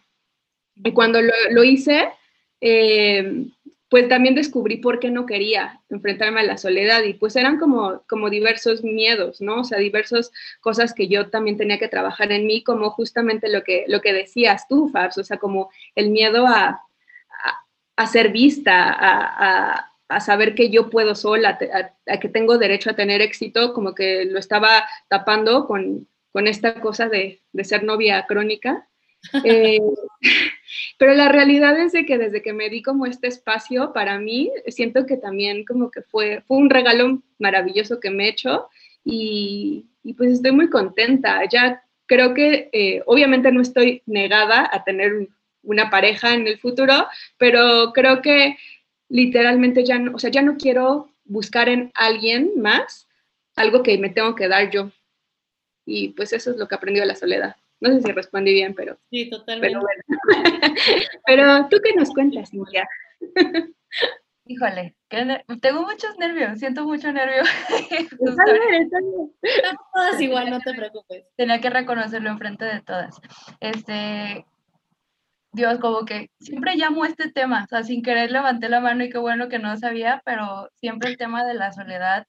[0.75, 2.11] Y cuando lo, hice,
[2.61, 3.47] eh,
[3.89, 8.03] pues también descubrí por qué no quería enfrentarme a la soledad y pues eran como,
[8.07, 9.61] como diversos miedos, ¿no?
[9.61, 13.65] O sea, diversas cosas que yo también tenía que trabajar en mí, como justamente lo
[13.65, 16.83] que, lo que decías tú, Fabs, o sea, como el miedo a,
[17.97, 21.59] a, ser vista, a, a, saber que yo puedo sola,
[22.07, 26.83] a, que tengo derecho a tener éxito, como que lo estaba tapando con, con esta
[26.83, 28.87] cosa de, de ser novia crónica.
[29.43, 29.81] Eh,
[30.99, 34.53] pero la realidad es de que desde que me di como este espacio, para mí,
[34.67, 38.69] siento que también como que fue, fue un regalo maravilloso que me he hecho
[39.03, 39.87] y,
[40.19, 41.43] pues estoy muy contenta.
[41.49, 45.31] Ya creo que eh, obviamente no estoy negada a tener
[45.63, 47.07] una pareja en el futuro,
[47.39, 48.59] pero creo que
[49.09, 53.09] literalmente ya no, o sea, ya no quiero buscar en alguien más
[53.55, 54.91] algo que me tengo que dar yo.
[55.87, 57.57] Y pues eso es lo que aprendí de la soledad.
[57.81, 58.99] No sé si respondí bien, pero.
[59.11, 59.79] Sí, totalmente.
[61.25, 62.89] Pero, tú qué nos cuentas, Cintia.
[64.49, 67.43] Híjole, tengo muchos nervios, siento mucho nervio.
[68.11, 69.31] Estamos
[69.93, 71.25] todas igual, no te preocupes.
[71.37, 73.21] Tenía que reconocerlo enfrente de todas.
[73.59, 74.47] Este,
[75.51, 79.11] Dios, como que siempre llamo este tema, o sea, sin querer levanté la mano y
[79.11, 82.25] qué bueno que no sabía, pero siempre el tema de la soledad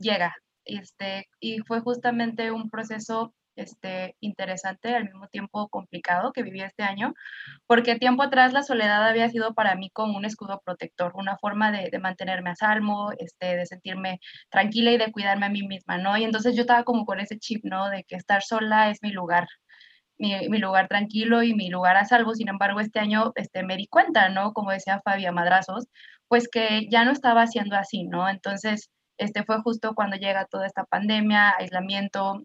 [0.00, 0.34] llega.
[0.64, 6.82] Este, y fue justamente un proceso este, interesante, al mismo tiempo complicado que viví este
[6.82, 7.14] año,
[7.66, 11.70] porque tiempo atrás la soledad había sido para mí como un escudo protector, una forma
[11.72, 16.16] de, mantenerme a salvo, este, de sentirme tranquila y de cuidarme a mí misma, ¿no?
[16.16, 17.88] Y entonces yo estaba como con ese chip, ¿no?
[17.90, 19.46] De que estar sola es mi lugar,
[20.18, 22.34] mi, mi, lugar tranquilo y mi lugar a salvo.
[22.34, 24.52] Sin embargo, este año este, me di cuenta, ¿no?
[24.52, 25.86] Como decía Fabia Madrazos,
[26.28, 28.28] pues que ya no estaba siendo así, ¿no?
[28.28, 32.42] Entonces, este fue justo cuando llega toda esta pandemia, aislamiento,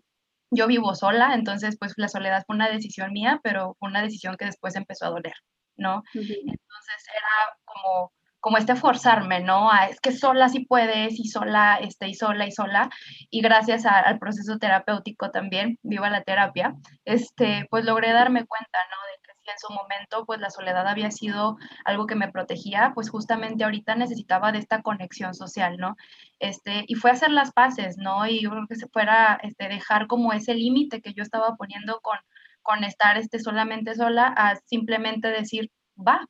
[0.51, 4.36] yo vivo sola, entonces pues la soledad fue una decisión mía, pero fue una decisión
[4.38, 5.36] que después empezó a doler,
[5.77, 6.03] ¿no?
[6.13, 9.71] Entonces era como, como este forzarme, ¿no?
[9.71, 12.89] A, es que sola sí puedes y sola, este, y sola y sola,
[13.29, 16.73] y gracias al proceso terapéutico también, viva la terapia,
[17.05, 19.09] este, pues logré darme cuenta, ¿no?
[19.52, 23.96] En su momento pues la soledad había sido algo que me protegía, pues justamente ahorita
[23.96, 25.96] necesitaba de esta conexión social, ¿no?
[26.40, 28.26] Este, y fue hacer las paces, ¿no?
[28.28, 32.00] Y yo creo que se fuera este, dejar como ese límite que yo estaba poniendo
[32.02, 32.18] con,
[32.62, 36.28] con estar este, solamente sola a simplemente decir, va,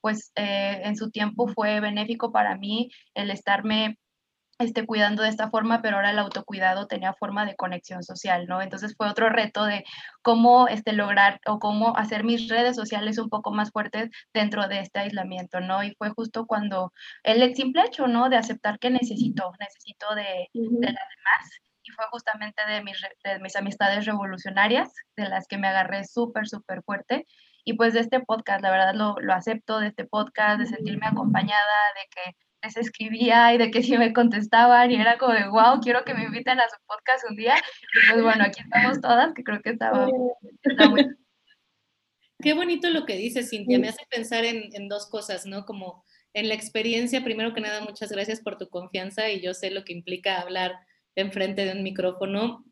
[0.00, 3.98] pues eh, en su tiempo fue benéfico para mí el estarme
[4.64, 8.62] esté cuidando de esta forma, pero ahora el autocuidado tenía forma de conexión social, ¿no?
[8.62, 9.84] Entonces fue otro reto de
[10.22, 14.80] cómo este, lograr o cómo hacer mis redes sociales un poco más fuertes dentro de
[14.80, 15.82] este aislamiento, ¿no?
[15.82, 16.92] Y fue justo cuando
[17.22, 18.28] el simple hecho, ¿no?
[18.28, 21.60] De aceptar que necesito, necesito de, de las demás.
[21.82, 26.46] Y fue justamente de mis, de mis amistades revolucionarias, de las que me agarré súper,
[26.46, 27.26] súper fuerte.
[27.64, 31.06] Y pues de este podcast, la verdad lo, lo acepto, de este podcast, de sentirme
[31.06, 35.48] acompañada, de que les escribía y de que si me contestaban y era como de,
[35.48, 37.54] wow, quiero que me inviten a su podcast un día.
[37.56, 41.06] Y pues bueno, aquí estamos todas, que creo que estaba, muy...
[42.42, 43.78] Qué bonito lo que dices, Cintia.
[43.78, 45.66] Me hace pensar en, en, dos cosas, ¿no?
[45.66, 49.70] Como en la experiencia, primero que nada, muchas gracias por tu confianza y yo sé
[49.70, 50.78] lo que implica hablar
[51.16, 52.64] enfrente de un micrófono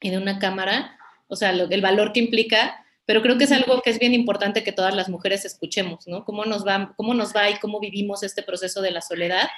[0.00, 3.52] y de una cámara, o sea, lo, el valor que implica pero creo que es
[3.52, 6.24] algo que es bien importante que todas las mujeres escuchemos, ¿no?
[6.24, 9.48] Cómo nos va, cómo nos va y cómo vivimos este proceso de la soledad.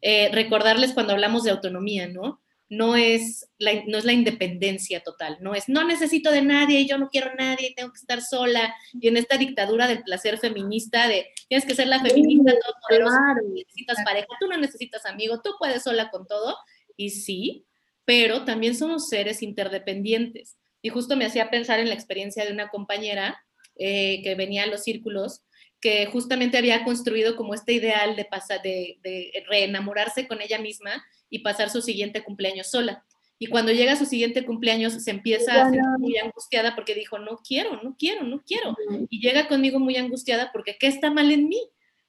[0.00, 2.40] Eh, recordarles cuando hablamos de autonomía, ¿no?
[2.70, 6.96] No es, la, no es la independencia total, no es, no necesito de nadie, yo
[6.96, 8.74] no quiero a nadie, tengo que estar sola.
[8.98, 13.20] Y en esta dictadura del placer feminista de tienes que ser la feminista, todo poderosa,
[13.54, 16.56] necesitas pareja, tú no necesitas amigo, tú puedes sola con todo.
[16.96, 17.66] Y sí,
[18.06, 20.56] pero también somos seres interdependientes.
[20.84, 23.42] Y justo me hacía pensar en la experiencia de una compañera
[23.76, 25.40] eh, que venía a los círculos,
[25.80, 31.02] que justamente había construido como este ideal de, pasar, de, de reenamorarse con ella misma
[31.30, 33.02] y pasar su siguiente cumpleaños sola.
[33.38, 37.18] Y cuando llega a su siguiente cumpleaños se empieza a sentir muy angustiada porque dijo,
[37.18, 38.76] no quiero, no quiero, no quiero.
[39.08, 41.62] Y llega conmigo muy angustiada porque ¿qué está mal en mí?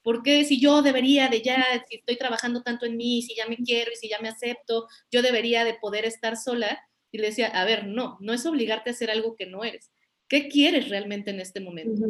[0.03, 3.55] Porque si yo debería de ya, si estoy trabajando tanto en mí, si ya me
[3.55, 6.77] quiero y si ya me acepto, yo debería de poder estar sola?
[7.15, 9.89] Y le decía, a ver, no, no es obligarte a hacer algo que no eres.
[10.27, 12.05] ¿Qué quieres realmente en este momento?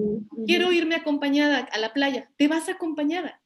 [0.47, 2.31] Quiero irme acompañada a la playa.
[2.37, 3.39] Te vas acompañada.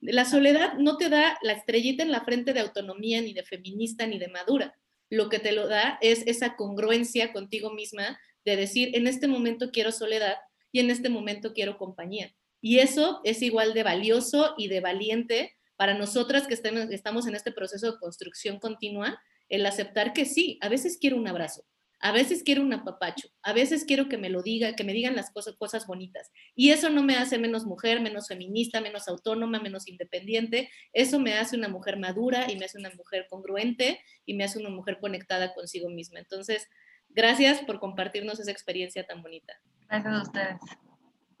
[0.00, 4.08] La soledad no te da la estrellita en la frente de autonomía, ni de feminista,
[4.08, 4.76] ni de madura.
[5.08, 9.70] Lo que te lo da es esa congruencia contigo misma de decir, en este momento
[9.70, 10.34] quiero soledad
[10.72, 12.34] y en este momento quiero compañía.
[12.60, 17.52] Y eso es igual de valioso y de valiente para nosotras que estamos en este
[17.52, 19.22] proceso de construcción continua,
[19.54, 21.64] el aceptar que sí, a veces quiero un abrazo,
[22.00, 25.16] a veces quiero un apapacho, a veces quiero que me lo diga, que me digan
[25.16, 26.30] las cosas, cosas bonitas.
[26.54, 30.68] Y eso no me hace menos mujer, menos feminista, menos autónoma, menos independiente.
[30.92, 34.58] Eso me hace una mujer madura y me hace una mujer congruente y me hace
[34.58, 36.18] una mujer conectada consigo misma.
[36.18, 36.68] Entonces,
[37.08, 39.54] gracias por compartirnos esa experiencia tan bonita.
[39.88, 40.60] Gracias a ustedes.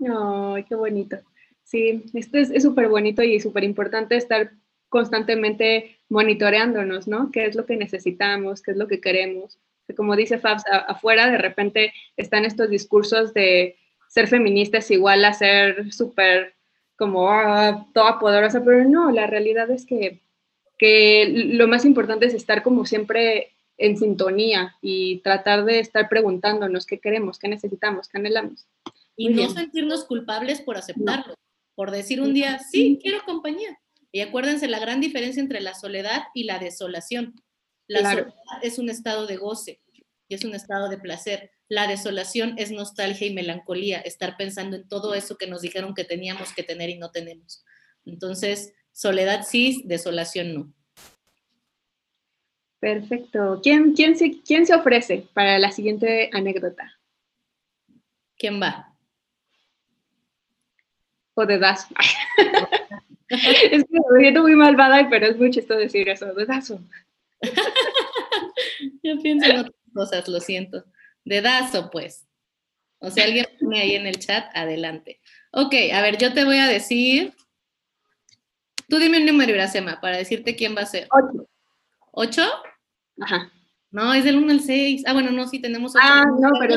[0.00, 1.18] Ay, qué bonito.
[1.62, 4.52] Sí, esto es súper bonito y súper importante estar
[4.88, 7.30] constantemente monitoreándonos, ¿no?
[7.32, 8.62] ¿Qué es lo que necesitamos?
[8.62, 9.58] ¿Qué es lo que queremos?
[9.98, 13.76] como dice Fabs, afuera de repente están estos discursos de
[14.08, 16.54] ser feminista es igual a ser súper
[16.96, 20.22] como ah, toda poderosa, pero no, la realidad es que,
[20.78, 26.86] que lo más importante es estar como siempre en sintonía y tratar de estar preguntándonos
[26.86, 28.66] qué queremos, qué necesitamos, qué anhelamos.
[29.16, 31.34] Y no sentirnos culpables por aceptarlo,
[31.74, 33.78] por decir un día, sí, quiero compañía.
[34.14, 37.34] Y acuérdense la gran diferencia entre la soledad y la desolación.
[37.88, 39.80] La soledad es un estado de goce
[40.28, 41.50] y es un estado de placer.
[41.66, 46.04] La desolación es nostalgia y melancolía, estar pensando en todo eso que nos dijeron que
[46.04, 47.64] teníamos que tener y no tenemos.
[48.04, 50.72] Entonces, soledad sí, desolación no.
[52.78, 53.58] Perfecto.
[53.64, 57.00] ¿Quién, quién, se, quién se ofrece para la siguiente anécdota?
[58.38, 58.96] ¿Quién va?
[61.34, 61.88] O de Dazo.
[63.28, 66.80] es que me siento muy malvada, pero es muy chistoso decir eso, de Dazo.
[69.02, 70.84] Yo pienso en otras cosas, lo siento.
[71.24, 72.26] Dedazo, pues.
[72.98, 75.20] O sea, alguien pone ahí en el chat, adelante.
[75.52, 77.34] Ok, a ver, yo te voy a decir.
[78.88, 81.06] Tú dime un número, Iracema, para decirte quién va a ser.
[81.10, 81.48] Ocho.
[82.12, 82.42] ¿Ocho?
[83.20, 83.52] Ajá.
[83.90, 85.04] No, es del 1 al 6.
[85.06, 85.92] Ah, bueno, no, sí, tenemos.
[86.00, 86.76] Ah, no, pero.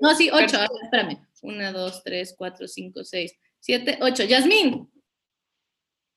[0.00, 0.58] No, sí, ocho.
[0.82, 1.18] espérame.
[1.42, 4.24] Una, dos, tres, cuatro, cinco, seis, siete, ocho.
[4.24, 4.90] Yasmín.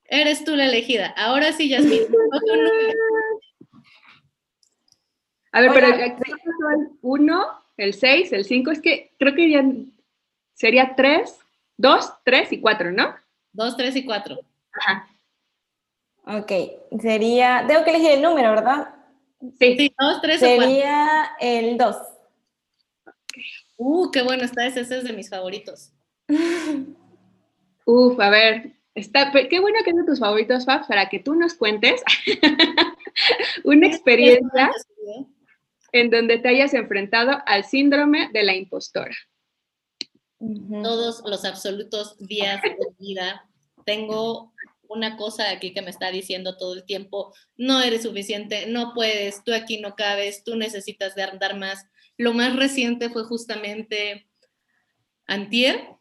[0.08, 1.13] Eres tú la elegida.
[1.17, 2.02] Ahora sí, Yasmín.
[5.52, 6.15] A ver, pero el
[7.02, 9.65] 1, el 6, el 5, es que creo que ya
[10.54, 11.36] sería 3,
[11.78, 13.15] 2, 3 y 4, ¿no?
[13.54, 14.39] 2, 3 y 4.
[14.74, 15.10] Ajá.
[16.26, 16.52] Ok,
[17.02, 18.93] sería, tengo que elegir el número, ¿verdad?
[19.58, 20.63] Sí, 2, 3 o 4.
[20.63, 21.96] Sería el 2.
[23.78, 25.91] Uh, qué bueno está ese, ese es de mis favoritos.
[27.86, 31.36] Uf, a ver, está, qué bueno que es de tus favoritos, Fab, para que tú
[31.36, 32.01] nos cuentes
[33.63, 34.71] una experiencia
[35.91, 39.15] en donde te hayas enfrentado al síndrome de la impostora.
[40.39, 43.49] Todos los absolutos días de vida.
[43.86, 44.53] Tengo
[44.89, 49.43] una cosa aquí que me está diciendo todo el tiempo, no eres suficiente, no puedes,
[49.43, 51.86] tú aquí no cabes, tú necesitas de andar más.
[52.17, 54.27] Lo más reciente fue justamente
[55.25, 55.96] antier,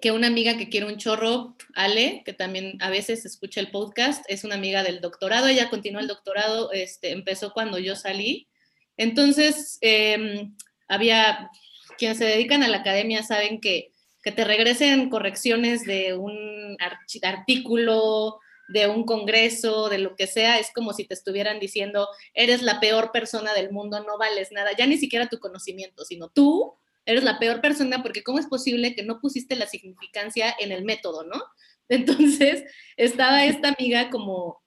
[0.00, 4.24] que una amiga que quiere un chorro, Ale, que también a veces escucha el podcast,
[4.28, 8.48] es una amiga del doctorado, ella continuó el doctorado, este, empezó cuando yo salí.
[8.96, 10.56] Entonces, em,
[10.88, 11.50] había
[11.98, 16.76] quienes se dedican a la academia saben que, que te regresen correcciones de un
[17.22, 22.62] artículo, de un congreso, de lo que sea, es como si te estuvieran diciendo, eres
[22.62, 26.74] la peor persona del mundo, no vales nada, ya ni siquiera tu conocimiento, sino tú
[27.04, 30.84] eres la peor persona porque cómo es posible que no pusiste la significancia en el
[30.84, 31.42] método, ¿no?
[31.88, 32.64] Entonces,
[32.96, 34.62] estaba esta amiga como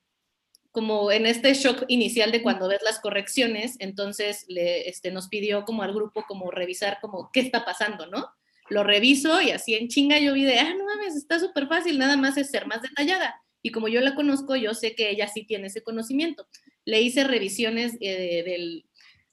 [0.76, 5.63] como en este shock inicial de cuando ves las correcciones, entonces le, este, nos pidió
[5.63, 8.28] como al grupo como revisar como qué está pasando, ¿no?
[8.69, 11.98] Lo reviso y así en chinga yo vi de, ah, no mames, está súper fácil,
[11.98, 13.41] nada más es ser más detallada.
[13.62, 16.45] Y como yo la conozco, yo sé que ella sí tiene ese conocimiento.
[16.84, 18.86] Le hice revisiones eh, del,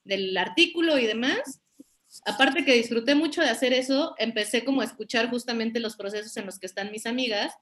[0.05, 1.61] del artículo y demás.
[2.27, 6.47] Aparte que disfruté mucho de hacer eso, empecé como a escuchar justamente los procesos en
[6.47, 7.55] los que están mis amigas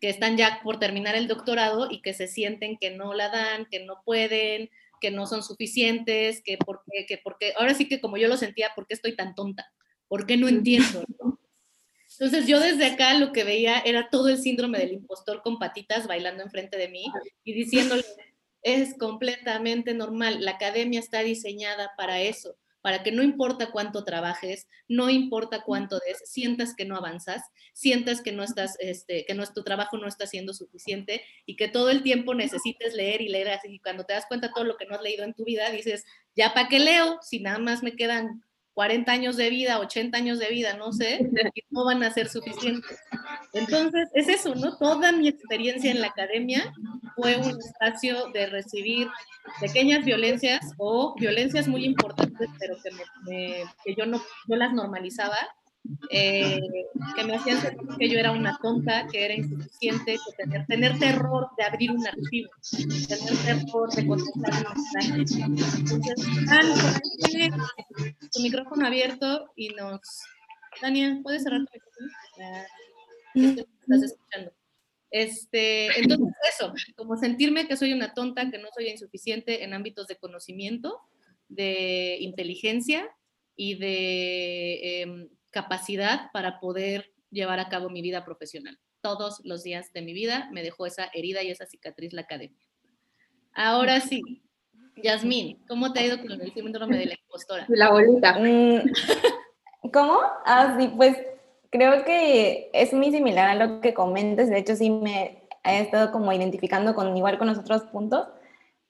[0.00, 3.66] que están ya por terminar el doctorado y que se sienten que no la dan,
[3.70, 8.16] que no pueden, que no son suficientes, que porque, que porque, ahora sí que como
[8.16, 9.72] yo lo sentía, ¿por qué estoy tan tonta?
[10.08, 11.04] ¿Por qué no entiendo?
[12.18, 16.06] Entonces yo desde acá lo que veía era todo el síndrome del impostor con patitas
[16.06, 17.04] bailando enfrente de mí
[17.44, 18.04] y diciéndole,
[18.62, 20.44] es completamente normal.
[20.44, 22.56] La academia está diseñada para eso,
[22.86, 28.20] para que no importa cuánto trabajes, no importa cuánto des, sientas que no avanzas, sientas
[28.20, 32.04] que no estás, este, que tu trabajo no está siendo suficiente y que todo el
[32.04, 33.74] tiempo necesites leer y leer así.
[33.74, 35.68] Y cuando te das cuenta de todo lo que no has leído en tu vida,
[35.70, 36.04] dices,
[36.36, 38.44] ya para qué leo si nada más me quedan
[38.76, 41.18] 40 años de vida, 80 años de vida, no sé,
[41.54, 42.98] y no van a ser suficientes.
[43.54, 44.76] Entonces, es eso, ¿no?
[44.76, 46.74] Toda mi experiencia en la academia
[47.14, 49.08] fue un espacio de recibir
[49.62, 55.38] pequeñas violencias o violencias muy importantes, pero que, que yo no yo las normalizaba
[56.10, 56.60] eh,
[57.14, 60.98] que me hacían sentir que yo era una tonta, que era insuficiente, que tener, tener
[60.98, 62.50] terror de abrir un archivo,
[63.08, 65.24] tener terror de contestar un mensaje.
[65.78, 66.14] Entonces,
[67.24, 67.50] tiene
[68.36, 70.00] tu micrófono abierto y nos...
[70.80, 72.10] Tania, ¿puedes cerrar tu micrófono?
[73.34, 74.52] Estás escuchando.
[75.10, 80.06] Este, entonces, eso, como sentirme que soy una tonta, que no soy insuficiente en ámbitos
[80.08, 81.00] de conocimiento,
[81.48, 83.08] de inteligencia
[83.54, 88.78] y de em, capacidad para poder llevar a cabo mi vida profesional.
[89.00, 92.60] Todos los días de mi vida me dejó esa herida y esa cicatriz la academia.
[93.52, 94.42] Ahora sí,
[95.02, 97.64] Yasmín, ¿cómo te ha ido con el síndrome de la impostora?
[97.68, 98.38] La bolita.
[98.38, 100.18] Mm, ¿Cómo?
[100.44, 101.16] Ah, sí, pues
[101.70, 104.48] creo que es muy similar a lo que comentas.
[104.48, 108.26] De hecho, sí me he estado como identificando con igual con los otros puntos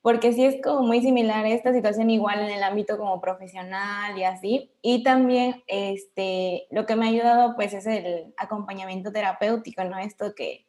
[0.07, 4.23] porque sí es como muy similar esta situación igual en el ámbito como profesional y
[4.23, 4.71] así.
[4.81, 9.99] Y también este, lo que me ha ayudado pues es el acompañamiento terapéutico, ¿no?
[9.99, 10.66] Esto que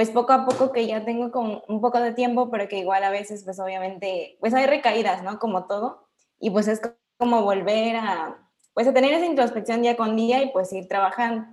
[0.00, 3.04] pues poco a poco que ya tengo como un poco de tiempo, pero que igual
[3.04, 5.38] a veces pues obviamente pues hay recaídas, ¿no?
[5.38, 6.08] Como todo.
[6.38, 6.80] Y pues es
[7.18, 11.46] como volver a pues a tener esa introspección día con día y pues ir trabajando.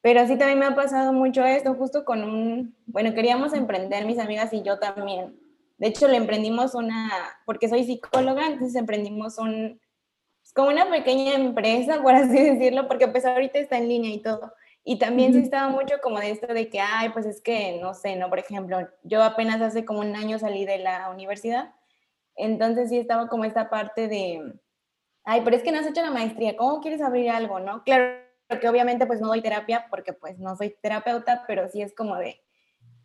[0.00, 4.18] Pero sí también me ha pasado mucho esto, justo con un, bueno, queríamos emprender mis
[4.18, 5.38] amigas y yo también
[5.78, 7.10] de hecho, le emprendimos una,
[7.44, 9.78] porque soy psicóloga, entonces emprendimos un,
[10.54, 14.52] como una pequeña empresa, por así decirlo, porque pues ahorita está en línea y todo.
[14.88, 17.92] Y también sí estaba mucho como de esto de que, ay, pues es que, no
[17.92, 18.28] sé, ¿no?
[18.28, 21.74] Por ejemplo, yo apenas hace como un año salí de la universidad,
[22.36, 24.54] entonces sí estaba como esta parte de,
[25.24, 27.82] ay, pero es que no has hecho la maestría, ¿cómo quieres abrir algo, no?
[27.82, 28.14] Claro
[28.60, 32.14] que obviamente pues no doy terapia porque pues no soy terapeuta, pero sí es como
[32.14, 32.40] de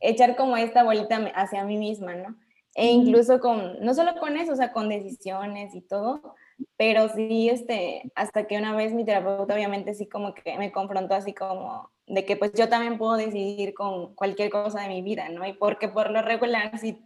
[0.01, 2.37] echar como esta bolita hacia mí misma, ¿no?
[2.75, 6.35] E incluso con, no solo con eso, o sea, con decisiones y todo,
[6.77, 11.15] pero sí, este, hasta que una vez mi terapeuta obviamente sí como que me confrontó
[11.15, 15.29] así como de que pues yo también puedo decidir con cualquier cosa de mi vida,
[15.29, 15.45] ¿no?
[15.45, 16.99] Y porque por lo regular sí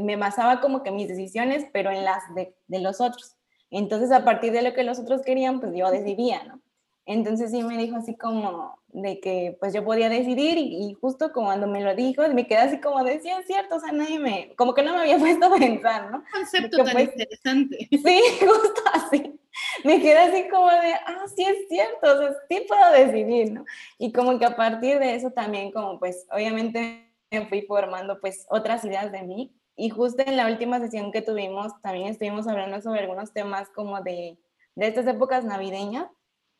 [0.00, 3.36] me basaba como que mis decisiones, pero en las de, de los otros.
[3.70, 6.60] Entonces a partir de lo que los otros querían, pues yo decidía, ¿no?
[7.06, 11.66] Entonces sí me dijo así como de que pues yo podía decidir y, justo cuando
[11.66, 14.54] me lo dijo me quedé así como de, sí, es cierto, o sea, nadie me,
[14.56, 16.22] como que no me había puesto a pensar, ¿no?
[16.32, 17.88] concepto tan pues, interesante.
[17.90, 19.40] Sí, justo así.
[19.84, 23.64] Me quedé así como de, ah, sí es cierto, o sea, sí puedo decidir, ¿no?
[23.98, 28.46] Y como que a partir de eso también como pues obviamente me fui formando pues
[28.50, 32.80] otras ideas de mí y justo en la última sesión que tuvimos también estuvimos hablando
[32.80, 34.38] sobre algunos temas como de,
[34.74, 36.06] de estas épocas navideñas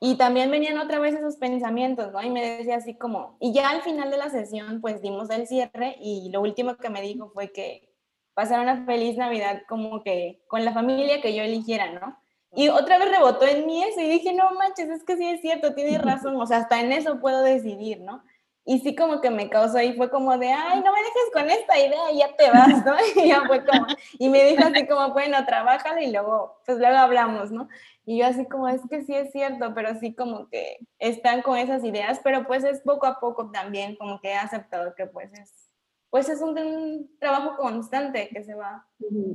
[0.03, 2.23] y también venían otra vez esos pensamientos, ¿no?
[2.23, 5.47] Y me decía así como, y ya al final de la sesión, pues dimos el
[5.47, 7.93] cierre y lo último que me dijo fue que
[8.33, 12.17] pasara una feliz Navidad como que con la familia que yo eligiera, ¿no?
[12.53, 15.43] Y otra vez rebotó en mí eso y dije, no manches, es que sí es
[15.43, 18.25] cierto, tiene razón, o sea, hasta en eso puedo decidir, ¿no?
[18.65, 21.51] Y sí como que me causó y fue como de, ay, no me dejes con
[21.51, 22.95] esta idea y ya te vas, ¿no?
[23.25, 23.87] Y ya fue como,
[24.19, 27.69] y me dijo así como, bueno, trabájalo y luego, pues luego hablamos, ¿no?
[28.05, 31.57] Y yo así como, es que sí es cierto, pero sí como que están con
[31.57, 35.33] esas ideas, pero pues es poco a poco también como que he aceptado que pues
[35.33, 35.71] es,
[36.11, 38.87] pues es un, trabajo constante que se va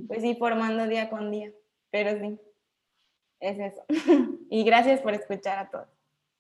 [0.07, 1.51] pues ir formando día con día,
[1.89, 2.39] pero sí,
[3.39, 3.85] es eso.
[4.49, 5.87] y gracias por escuchar a todos.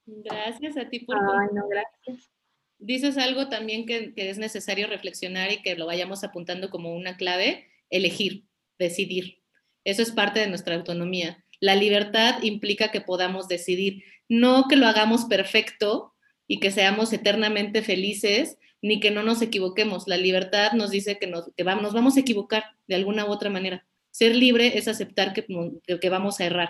[0.05, 1.15] Gracias a ti por...
[1.17, 2.34] Ay, no, gracias.
[2.77, 7.67] Dices algo también que, es necesario reflexionar y que lo vayamos apuntando como una clave,
[7.89, 8.45] elegir,
[8.77, 9.39] decidir.
[9.83, 14.87] Eso es parte de nuestra autonomía la libertad implica que podamos decidir, no que lo
[14.87, 16.13] hagamos perfecto
[16.47, 20.07] y que seamos eternamente felices, ni que no nos equivoquemos.
[20.07, 23.85] La libertad nos dice que nos, vamos, a equivocar de alguna u otra manera.
[24.11, 26.69] Ser libre es aceptar que vamos a errar.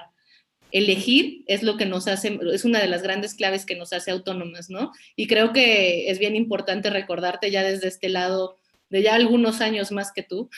[0.75, 4.11] Elegir es lo que nos hace, es una de las grandes claves que nos hace
[4.11, 4.91] autónomas, ¿no?
[5.15, 8.57] Y creo que es bien importante recordarte ya desde este lado
[8.89, 10.49] de ya algunos años más que tú,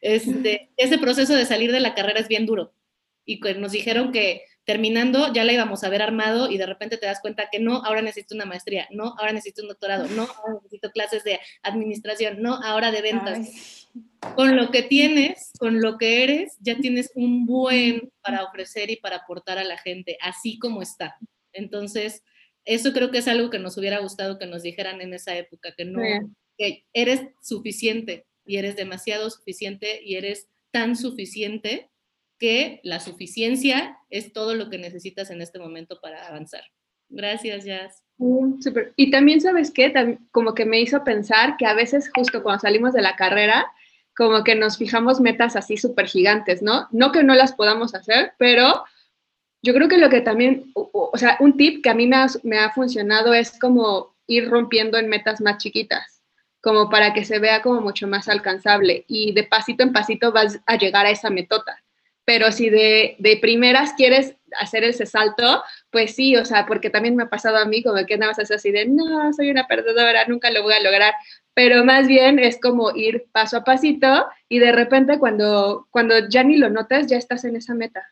[0.00, 2.72] este, ese proceso de salir de la carrera es bien duro
[3.24, 7.06] y nos dijeron que terminando ya la íbamos a ver armado y de repente te
[7.06, 10.54] das cuenta que no, ahora necesito una maestría, no, ahora necesito un doctorado, no, ahora
[10.54, 13.88] necesito clases de administración, no, ahora de ventas.
[14.36, 18.96] Con lo que tienes, con lo que eres, ya tienes un buen para ofrecer y
[18.96, 21.16] para aportar a la gente, así como está.
[21.52, 22.22] Entonces,
[22.64, 25.74] eso creo que es algo que nos hubiera gustado que nos dijeran en esa época,
[25.76, 26.00] que no,
[26.56, 31.89] que eres suficiente y eres demasiado suficiente y eres tan suficiente
[32.40, 36.64] que la suficiencia es todo lo que necesitas en este momento para avanzar.
[37.10, 38.02] Gracias, Jazz.
[38.96, 40.18] Y también, ¿sabes qué?
[40.32, 43.70] como que me hizo pensar que a veces justo cuando salimos de la carrera,
[44.16, 46.88] como que nos fijamos metas así súper gigantes, ¿no?
[46.90, 48.84] No que no las podamos hacer, pero
[49.62, 52.26] yo creo que lo que también, o, sea, un tip que a mí me ha,
[52.42, 56.22] me ha funcionado es como ir rompiendo en metas más chiquitas,
[56.62, 60.60] como para que se vea como mucho más alcanzable y de pasito en pasito vas
[60.66, 61.82] a llegar a esa metota
[62.30, 67.16] pero si de, de, primeras quieres hacer ese salto, pues sí, o sea, porque también
[67.16, 69.66] me ha pasado a mí como que nada más es así de, no, soy una
[69.66, 71.12] perdedora, nunca lo voy a lograr,
[71.54, 76.44] pero más bien es como ir paso a pasito y de repente cuando, cuando ya
[76.44, 78.06] ni lo notas, ya estás en esa meta.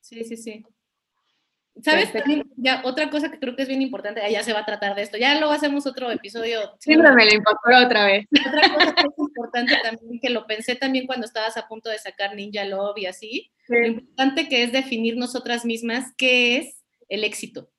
[0.00, 0.66] Sí, sí, sí.
[1.82, 2.10] ¿Sabes?
[2.56, 5.02] ya otra cosa que creo que es bien importante, ya se va a tratar de
[5.02, 6.60] esto, ya luego hacemos otro episodio.
[6.78, 8.26] Siempre me lo incorporó otra vez.
[8.46, 11.98] Otra cosa que es importante también, que lo pensé también cuando estabas a punto de
[11.98, 17.24] sacar Ninja Love y así, lo importante que es definir nosotras mismas qué es el
[17.24, 17.70] éxito.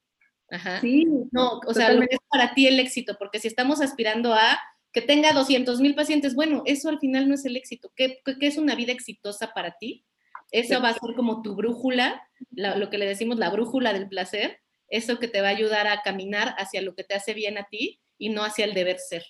[0.51, 0.81] Ajá.
[0.81, 1.05] Sí.
[1.31, 4.59] No, o sea, lo que es para ti el éxito, porque si estamos aspirando a
[4.91, 7.91] que tenga 200 mil pacientes, bueno, eso al final no es el éxito.
[7.95, 10.05] ¿Qué, ¿Qué es una vida exitosa para ti?
[10.51, 14.59] Eso va a ser como tu brújula, lo que le decimos la brújula del placer,
[14.87, 17.65] eso que te va a ayudar a caminar hacia lo que te hace bien a
[17.65, 19.23] ti y no hacia el deber ser.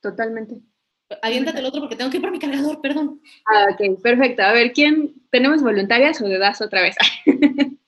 [0.00, 0.56] Totalmente.
[1.22, 3.20] Aviéntate el otro porque tengo que ir por mi cargador, perdón.
[3.46, 4.42] Ah, ok, perfecto.
[4.42, 6.96] A ver, ¿quién tenemos voluntarias o le das otra vez?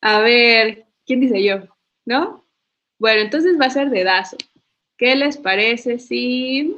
[0.00, 1.68] a ver, ¿quién dice yo?
[2.04, 2.44] ¿No?
[2.98, 4.36] Bueno, entonces va a ser de Dazo.
[4.96, 6.76] ¿Qué les parece si...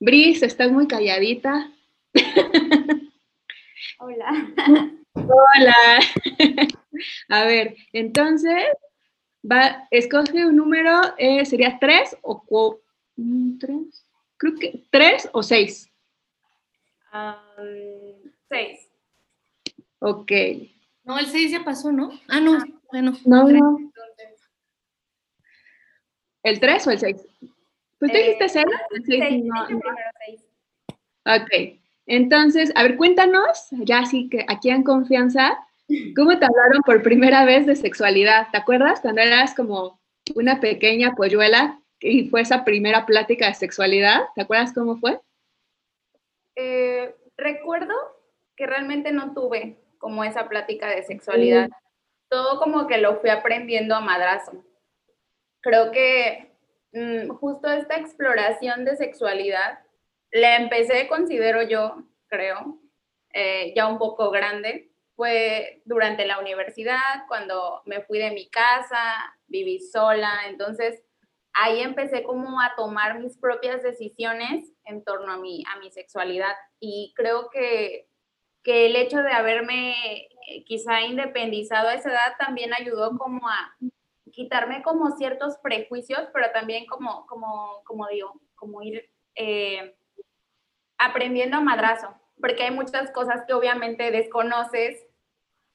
[0.00, 1.70] Brice, estás muy calladita.
[4.02, 4.52] Hola.
[5.14, 6.00] Hola.
[7.28, 8.66] A ver, entonces,
[9.48, 12.80] va, escoge un número, eh, ¿sería tres o
[13.60, 14.04] tres?
[14.38, 15.88] Creo que tres o seis.
[18.48, 18.90] seis.
[20.00, 20.32] Ok.
[21.04, 22.10] No, el seis ya pasó, ¿no?
[22.26, 22.58] Ah, no,
[22.90, 23.12] bueno.
[23.24, 23.92] No, no.
[26.42, 27.24] ¿El tres o el seis?
[28.00, 28.70] Pues tú dijiste cero.
[28.90, 29.64] El seis, no,
[31.24, 31.81] Ok.
[32.06, 35.58] Entonces, a ver, cuéntanos, ya así que aquí en confianza,
[36.16, 38.48] ¿cómo te hablaron por primera vez de sexualidad?
[38.50, 40.00] ¿Te acuerdas cuando eras como
[40.34, 44.22] una pequeña polluela y fue esa primera plática de sexualidad?
[44.34, 45.20] ¿Te acuerdas cómo fue?
[46.56, 47.94] Eh, recuerdo
[48.56, 51.70] que realmente no tuve como esa plática de sexualidad.
[52.28, 54.64] Todo como que lo fui aprendiendo a madrazo.
[55.60, 56.50] Creo que
[56.92, 59.78] mm, justo esta exploración de sexualidad
[60.32, 62.80] la empecé, considero yo, creo,
[63.32, 64.90] eh, ya un poco grande.
[65.14, 71.04] Fue durante la universidad, cuando me fui de mi casa, viví sola, entonces
[71.52, 76.54] ahí empecé como a tomar mis propias decisiones en torno a mi, a mi sexualidad.
[76.80, 78.08] Y creo que,
[78.62, 83.76] que el hecho de haberme eh, quizá independizado a esa edad también ayudó como a
[84.32, 89.94] quitarme como ciertos prejuicios, pero también como, como, como digo, como ir eh,
[91.06, 95.06] aprendiendo a madrazo, porque hay muchas cosas que obviamente desconoces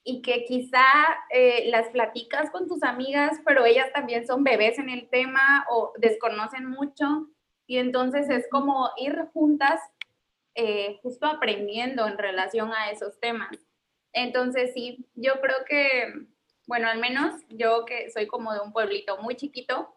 [0.03, 0.85] y que quizá
[1.29, 5.91] eh, las platicas con tus amigas, pero ellas también son bebés en el tema o
[5.97, 7.27] desconocen mucho.
[7.65, 9.81] Y entonces es como ir juntas
[10.55, 13.57] eh, justo aprendiendo en relación a esos temas.
[14.13, 16.13] Entonces sí, yo creo que,
[16.67, 19.93] bueno, al menos yo que soy como de un pueblito muy chiquito,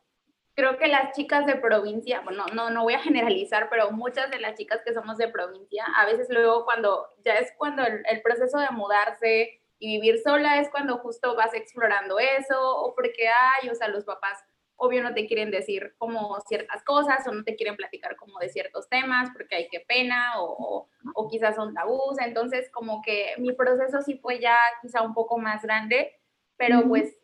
[0.61, 4.38] creo que las chicas de provincia, bueno, no, no voy a generalizar, pero muchas de
[4.40, 8.58] las chicas que somos de provincia, a veces luego cuando, ya es cuando el, proceso
[8.58, 13.74] de mudarse y vivir sola es cuando justo vas explorando eso, o porque hay, o
[13.74, 14.36] sea, los papás
[14.76, 18.50] obvio no te quieren decir como ciertas cosas o no te quieren platicar como de
[18.50, 22.18] ciertos temas porque hay que pena o, o, quizás son tabús.
[22.18, 26.18] Entonces, como que mi proceso sí fue ya quizá un poco más grande,
[26.56, 27.19] pero pues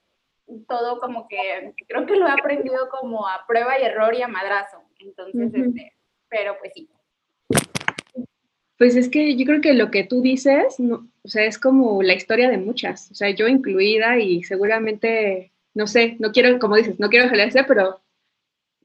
[0.69, 4.29] todo como que creo que lo he aprendido como a prueba y error y a
[4.29, 4.83] madrazo.
[4.99, 5.93] Entonces, este,
[6.29, 6.89] pero pues sí.
[8.79, 12.03] Pues es que yo creo que lo que tú dices, no, o sea, es como
[12.03, 16.77] la historia de muchas, o sea, yo incluida y seguramente, no sé, no quiero, como
[16.77, 18.03] dices, no quiero generalizar, pero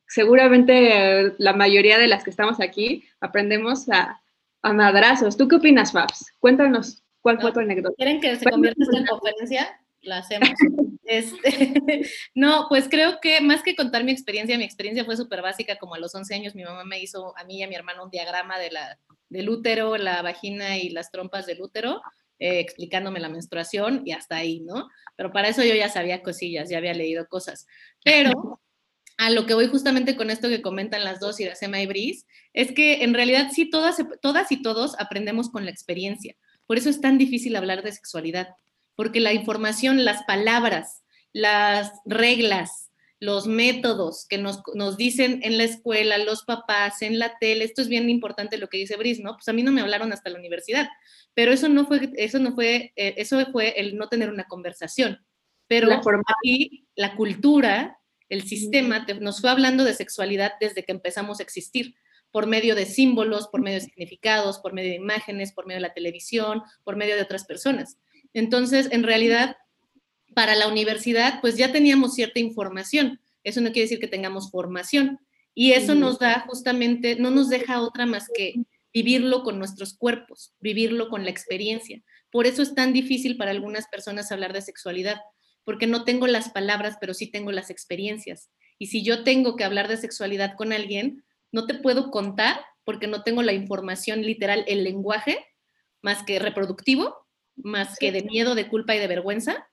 [0.08, 4.22] seguramente la mayoría de las que estamos aquí aprendemos a,
[4.62, 5.36] a madrazos.
[5.36, 6.32] ¿Tú qué opinas, Fabs?
[6.40, 7.96] Cuéntanos, ¿cuál fue tu anécdota?
[7.98, 9.81] ¿Quieren que se convierta en conferencia?
[10.02, 10.50] La hacemos.
[11.04, 11.42] Este,
[12.36, 15.96] no, pues creo que más que contar mi experiencia, mi experiencia fue súper básica, como
[15.96, 18.10] a los 11 años mi mamá me hizo a mí y a mi hermano un
[18.10, 18.98] diagrama de la,
[19.28, 22.02] del útero, la vagina y las trompas del útero,
[22.40, 24.88] eh, explicándome la menstruación y hasta ahí, ¿no?
[25.18, 27.68] Pero para eso yo ya sabía cosillas, ya había leído cosas.
[28.06, 28.62] Pero
[29.18, 32.72] a lo que voy justamente con esto que comentan las dos, Iracema y Bris, es
[32.72, 36.36] que en realidad sí todas, todas y todos aprendemos con la experiencia.
[36.66, 38.56] Por eso es tan difícil hablar de sexualidad,
[38.96, 42.90] porque la información, las palabras, las reglas,
[43.20, 47.82] los métodos que nos, nos, dicen en la escuela, los papás, en la tele, esto
[47.82, 49.34] es bien importante lo que dice Bris, ¿no?
[49.34, 50.90] Pues a mí no me hablaron hasta la universidad,
[51.34, 55.24] pero eso no fue, eso no fue, eh, eso fue el no tener una conversación.
[55.68, 61.44] Pero aquí la cultura el sistema nos fue hablando de sexualidad desde que empezamos a
[61.44, 61.96] existir,
[62.32, 65.88] por medio de símbolos, por medio de significados, por medio de imágenes, por medio de
[65.88, 67.98] la televisión, por medio de otras personas.
[68.34, 69.58] Entonces, en realidad,
[70.34, 73.20] para la universidad, pues ya teníamos cierta información.
[73.44, 75.20] Eso no quiere decir que tengamos formación.
[75.54, 78.56] Y eso nos da justamente, no nos deja otra más que
[78.94, 82.02] vivirlo con nuestros cuerpos, vivirlo con la experiencia.
[82.32, 85.20] Por eso es tan difícil para algunas personas hablar de sexualidad,
[85.64, 88.50] porque no tengo las palabras, pero sí tengo las experiencias.
[88.80, 93.08] Y si yo tengo que hablar de sexualidad con alguien, no te puedo contar porque
[93.08, 95.46] no tengo la información literal, el lenguaje,
[96.02, 97.21] más que reproductivo,
[97.64, 99.68] más que de miedo, de culpa y de vergüenza,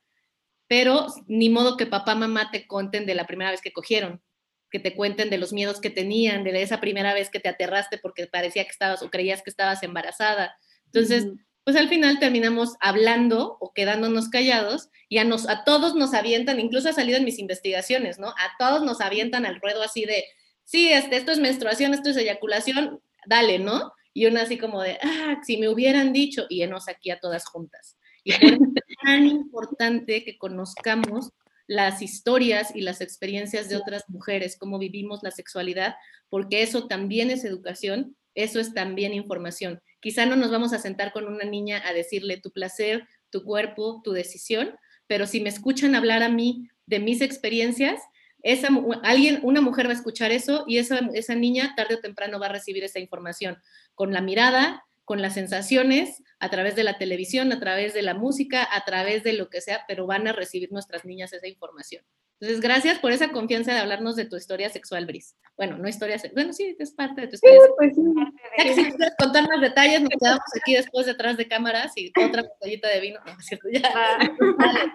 [0.67, 4.21] pero ni modo que papá, mamá te cuenten de la primera vez que cogieron,
[4.69, 7.97] que te cuenten de los miedos que tenían, de esa primera vez que te aterraste
[7.97, 10.55] porque parecía que estabas o creías que estabas embarazada.
[10.85, 11.27] Entonces,
[11.63, 16.59] pues al final terminamos hablando o quedándonos callados y a, nos, a todos nos avientan,
[16.59, 18.29] incluso ha salido en mis investigaciones, ¿no?
[18.29, 20.23] A todos nos avientan al ruedo así de,
[20.63, 23.91] sí, este, esto es menstruación, esto es eyaculación, dale, ¿no?
[24.19, 27.45] Y uno así como de, ah, si me hubieran dicho, y enos aquí a todas
[27.45, 27.97] juntas.
[28.25, 28.59] Y es
[29.01, 31.31] tan importante que conozcamos
[31.67, 35.95] las historias y las experiencias de otras mujeres, cómo vivimos la sexualidad,
[36.27, 39.81] porque eso también es educación, eso es también información.
[40.01, 44.01] Quizá no nos vamos a sentar con una niña a decirle tu placer, tu cuerpo,
[44.03, 44.75] tu decisión,
[45.07, 48.01] pero si me escuchan hablar a mí de mis experiencias,
[48.41, 48.69] esa,
[49.03, 52.47] alguien, una mujer va a escuchar eso y esa, esa niña tarde o temprano va
[52.47, 53.57] a recibir esa información
[53.95, 58.13] con la mirada, con las sensaciones, a través de la televisión, a través de la
[58.13, 62.03] música, a través de lo que sea, pero van a recibir nuestras niñas esa información.
[62.39, 65.35] Entonces, gracias por esa confianza de hablarnos de tu historia sexual, Bris.
[65.57, 67.59] Bueno, no historia sexual, bueno, sí, es parte de tu historia.
[67.59, 68.75] Sí, pues sí.
[68.75, 72.87] si quieres contar más detalles, nos quedamos aquí después detrás de cámaras y otra botellita
[72.87, 73.19] de vino.
[73.25, 73.81] No, es cierto, ya.
[73.93, 74.19] Ah.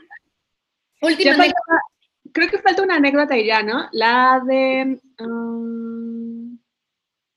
[1.03, 1.45] Última
[2.35, 3.89] Creo que falta una anécdota y ya, ¿no?
[3.93, 5.01] La de...
[5.21, 6.59] Um,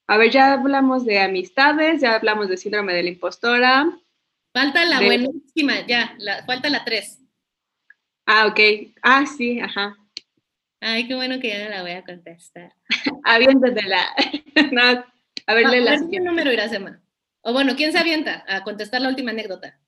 [0.08, 3.96] a ver, ya hablamos de amistades, ya hablamos de síndrome de la impostora.
[4.52, 7.20] Falta la buenísima, ya, la, falta la tres.
[8.26, 8.60] Ah, ok.
[9.04, 9.96] Ah, sí, ajá.
[10.80, 12.74] Ay, qué bueno que ya no la voy a contestar.
[13.24, 14.02] Aviéntatela.
[14.72, 15.06] no,
[15.46, 16.00] a verle la.
[16.10, 17.00] ¿Qué número irá Sema?
[17.42, 19.80] O bueno, ¿quién se avienta a contestar la última anécdota?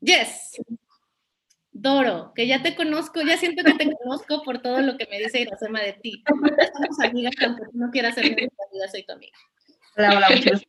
[0.00, 0.60] Yes.
[1.84, 5.18] Doro, que ya te conozco, ya siento que te conozco por todo lo que me
[5.18, 6.24] dice Iracema de ti.
[6.26, 9.36] Somos amigas, aunque tú no quieras ser mi amiga, soy tu amiga.
[9.94, 10.62] Hola, hola, muchas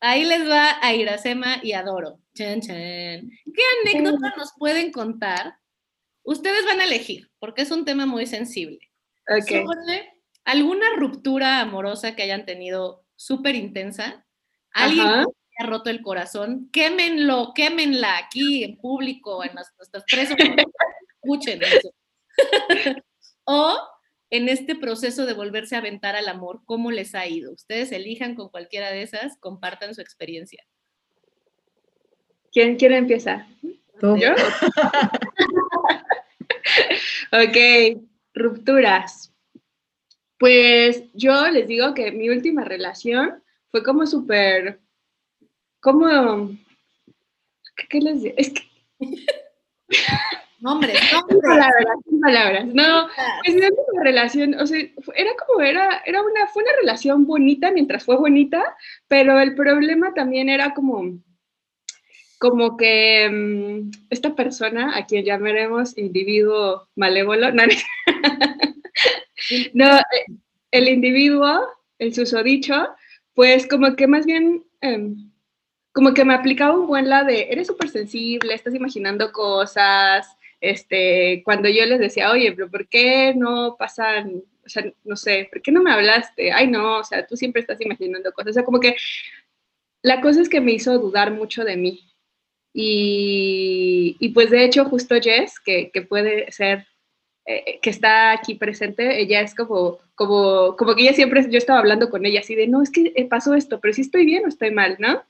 [0.00, 2.18] Ahí les va a Iracema y a Doro.
[2.34, 2.74] Chan, chan.
[2.74, 5.54] ¿Qué anécdota nos pueden contar?
[6.24, 8.80] Ustedes van a elegir, porque es un tema muy sensible.
[9.28, 9.64] Okay.
[9.64, 10.12] Sobre
[10.44, 14.26] alguna ruptura amorosa que hayan tenido súper intensa.
[14.72, 16.68] Alguien que haya roto el corazón.
[16.72, 20.30] Quémenlo, quémenla aquí en público, en nuestras tres.
[21.22, 21.94] Escuchen eso.
[23.44, 23.78] o
[24.30, 27.52] en este proceso de volverse a aventar al amor, ¿cómo les ha ido?
[27.52, 30.64] Ustedes elijan con cualquiera de esas, compartan su experiencia.
[32.50, 33.46] ¿Quién quiere empezar?
[34.02, 34.12] ¿Yo?
[37.32, 37.56] ok,
[38.34, 39.32] rupturas.
[40.38, 44.80] Pues yo les digo que mi última relación fue como súper,
[45.84, 46.56] como,
[47.90, 48.34] ¿qué, les digo?
[48.38, 48.62] Es que...
[50.60, 51.40] Nombres, nombres.
[51.42, 52.66] palabras, palabras.
[52.68, 53.08] No,
[53.44, 54.78] pues mi última relación, o sea,
[55.14, 58.74] era como, era, era una, fue una relación bonita mientras fue bonita,
[59.06, 61.18] pero el problema también era como,
[62.38, 67.64] como que mm, esta persona, a quien llamaremos individuo malévolo, no,
[69.74, 70.00] no
[70.70, 71.60] el individuo,
[71.98, 72.88] el susodicho,
[73.34, 75.33] pues como que más bien, em,
[75.94, 81.42] como que me aplicaba un buen la de, eres súper sensible, estás imaginando cosas, este,
[81.44, 85.62] cuando yo les decía, oye, pero ¿por qué no pasan o sea, no sé, ¿por
[85.62, 86.52] qué no me hablaste?
[86.52, 88.50] Ay, no, o sea, tú siempre estás imaginando cosas.
[88.50, 88.96] O sea, como que
[90.02, 92.10] la cosa es que me hizo dudar mucho de mí.
[92.72, 96.86] Y, y pues de hecho, justo Jess, que, que puede ser
[97.46, 101.78] eh, que está aquí presente, ella es como, como, como que ella siempre, yo estaba
[101.78, 104.44] hablando con ella así de, no, es que eh, pasó esto, pero si estoy bien
[104.44, 105.22] o estoy mal, ¿no?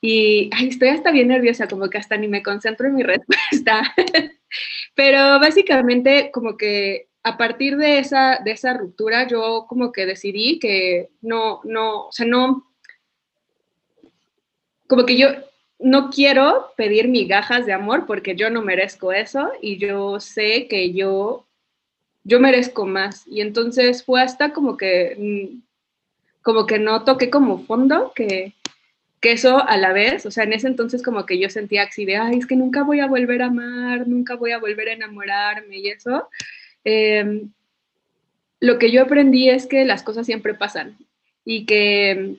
[0.00, 3.82] Y estoy hasta bien nerviosa, como que hasta ni me concentro en mi respuesta.
[4.94, 10.58] pero básicamente como que a partir de esa, de esa ruptura yo como que decidí
[10.58, 12.66] que no, no, o sea, no,
[14.86, 15.28] como que yo,
[15.80, 20.92] no quiero pedir migajas de amor porque yo no merezco eso y yo sé que
[20.92, 21.46] yo,
[22.24, 23.26] yo merezco más.
[23.26, 25.62] Y entonces fue hasta como que, mm,
[26.42, 28.54] como que no toqué como fondo, que,
[29.20, 32.06] que eso a la vez, o sea, en ese entonces como que yo sentía así
[32.06, 34.94] de, ay, es que nunca voy a volver a amar, nunca voy a volver a
[34.94, 36.28] enamorarme y eso.
[36.84, 37.52] Em,
[38.60, 40.96] lo que yo aprendí es que las cosas siempre pasan
[41.44, 42.36] y que,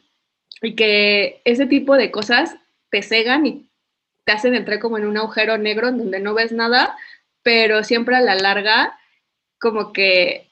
[0.61, 2.55] y que ese tipo de cosas
[2.89, 3.69] te cegan y
[4.25, 6.97] te hacen entrar como en un agujero negro en donde no ves nada,
[7.43, 8.97] pero siempre a la larga,
[9.59, 10.47] como que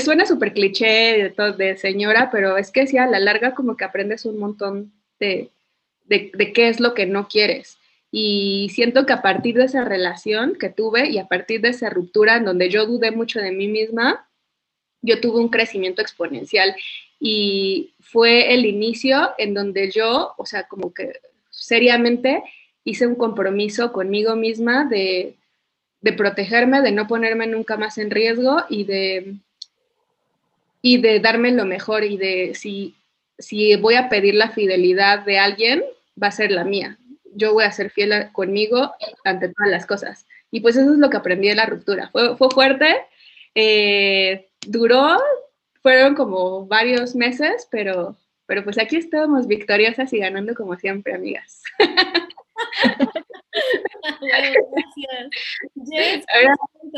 [0.00, 3.84] suena súper cliché de, de señora, pero es que sí, a la larga como que
[3.84, 5.50] aprendes un montón de,
[6.08, 7.78] de, de qué es lo que no quieres.
[8.10, 11.90] Y siento que a partir de esa relación que tuve y a partir de esa
[11.90, 14.28] ruptura en donde yo dudé mucho de mí misma,
[15.02, 16.74] yo tuve un crecimiento exponencial
[17.20, 22.42] y fue el inicio en donde yo, o sea, como que seriamente
[22.84, 25.36] hice un compromiso conmigo misma de,
[26.16, 29.34] protegerme, de no ponerme nunca más en riesgo y de,
[30.80, 32.94] y de darme lo mejor y de si,
[33.38, 35.84] si voy a pedir la fidelidad de alguien,
[36.20, 36.98] va a ser la mía.
[37.34, 38.92] Yo voy a ser fiel conmigo
[39.24, 40.26] ante todas las cosas.
[40.50, 42.08] Y pues eso es lo que aprendí de la ruptura.
[42.10, 42.96] Fue, fue fuerte,
[43.54, 45.18] eh, duró,
[45.82, 48.16] fueron como varios meses, pero
[48.48, 51.62] pero pues aquí estamos victoriosas y ganando como siempre, amigas.
[54.22, 54.64] gracias.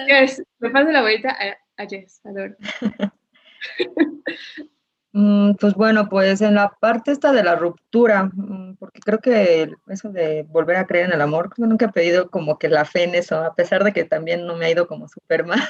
[0.07, 1.37] Jess, me paso la vuelta
[1.77, 2.55] a, Jess, adoro.
[5.13, 9.73] Mm, pues bueno, pues en la parte esta de la ruptura, mm, porque creo que
[9.89, 13.05] eso de volver a creer en el amor, nunca he pedido como que la fe
[13.05, 15.61] en eso, a pesar de que también no me ha ido como súper mal.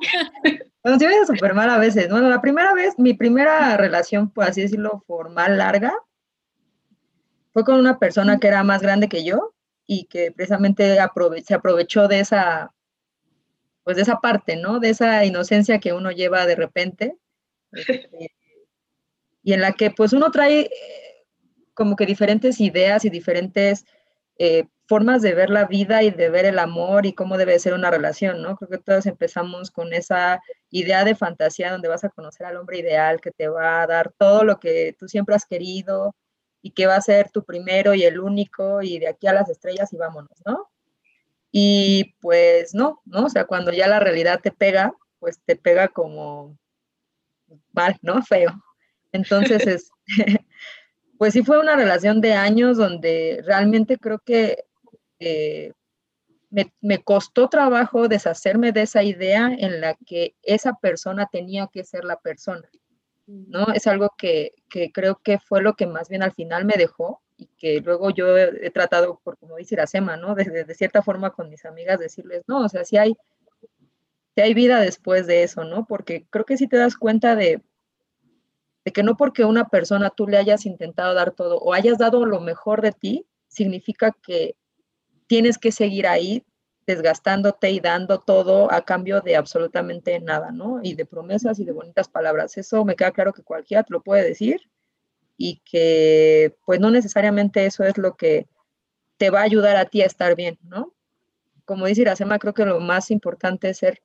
[0.82, 2.08] Bueno, sí me ido súper mal a veces.
[2.10, 5.94] Bueno, la primera vez, mi primera relación, por así decirlo, formal, larga,
[7.52, 9.54] fue con una persona que era más grande que yo
[9.86, 10.98] y que precisamente
[11.44, 12.72] se aprovechó de esa,
[13.84, 14.80] pues de esa parte, ¿no?
[14.80, 17.16] De esa inocencia que uno lleva de repente.
[17.70, 18.32] Este,
[19.42, 20.70] y en la que pues uno trae eh,
[21.74, 23.84] como que diferentes ideas y diferentes
[24.38, 27.74] eh, formas de ver la vida y de ver el amor y cómo debe ser
[27.74, 28.56] una relación, ¿no?
[28.56, 30.40] Creo que todos empezamos con esa
[30.70, 34.12] idea de fantasía donde vas a conocer al hombre ideal que te va a dar
[34.18, 36.14] todo lo que tú siempre has querido
[36.60, 39.48] y que va a ser tu primero y el único y de aquí a las
[39.48, 40.70] estrellas y vámonos, ¿no?
[41.50, 43.26] Y pues no, ¿no?
[43.26, 46.58] O sea, cuando ya la realidad te pega, pues te pega como
[47.72, 48.22] mal, ¿no?
[48.22, 48.52] Feo.
[49.12, 49.90] Entonces, es,
[51.18, 54.64] pues sí fue una relación de años donde realmente creo que
[55.20, 55.72] eh,
[56.80, 62.04] me, costó trabajo deshacerme de esa idea en la que esa persona tenía que ser
[62.04, 62.68] la persona,
[63.26, 63.68] ¿no?
[63.72, 64.52] Es algo que,
[64.92, 68.36] creo que fue lo que más bien al final me dejó y que luego yo
[68.36, 70.34] he, tratado, por como dice Iracema, ¿no?
[70.34, 73.16] De, de, cierta forma con mis amigas decirles, no, o sea, si hay,
[74.34, 75.86] si hay vida después de eso, ¿no?
[75.86, 77.62] Porque creo que si te das cuenta de,
[78.84, 82.24] de que no porque una persona tú le hayas intentado dar todo o hayas dado
[82.26, 84.56] lo mejor de ti, significa que
[85.26, 86.44] tienes que seguir ahí
[86.86, 90.80] desgastándote y dando todo a cambio de absolutamente nada, ¿no?
[90.82, 92.56] Y de promesas y de bonitas palabras.
[92.58, 94.68] Eso me queda claro que cualquiera te lo puede decir
[95.36, 98.48] y que pues no necesariamente eso es lo que
[99.16, 100.94] te va a ayudar a ti a estar bien, ¿no?
[101.64, 104.02] Como dice Iracema, creo que lo más importante es ser,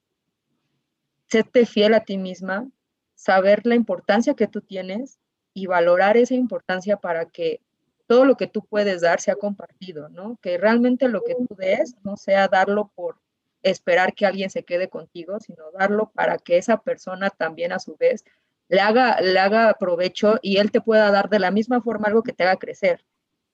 [1.28, 2.70] serte fiel a ti misma,
[3.18, 5.20] saber la importancia que tú tienes
[5.54, 7.62] y valorar esa importancia para que
[8.06, 10.38] todo lo que tú puedes dar sea compartido, ¿no?
[10.42, 13.18] Que realmente lo que tú des no sea darlo por
[13.64, 17.98] esperar que alguien se quede contigo, sino darlo para que esa persona también a su
[17.98, 18.24] vez
[18.70, 22.22] le haga, le haga provecho y él te pueda dar de la misma forma algo
[22.22, 23.04] que te haga crecer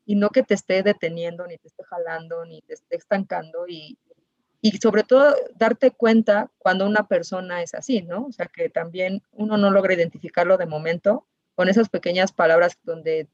[0.06, 3.98] y no que te esté deteniendo, ni te esté jalando, ni te esté estancando y,
[4.64, 8.28] y sobre todo darte cuenta cuando una persona es así, ¿no?
[8.28, 13.28] O sea, que también uno no logra identificarlo de momento con esas pequeñas palabras donde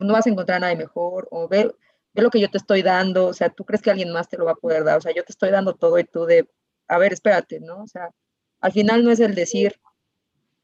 [0.00, 1.72] no vas a encontrar nada mejor o ve,
[2.14, 4.36] ve lo que yo te estoy dando, o sea, tú crees que alguien más te
[4.36, 6.48] lo va a poder dar, o sea, yo te estoy dando todo y tú de,
[6.88, 7.82] a ver, espérate, ¿no?
[7.82, 8.10] O sea,
[8.60, 9.80] Al final no es el decir,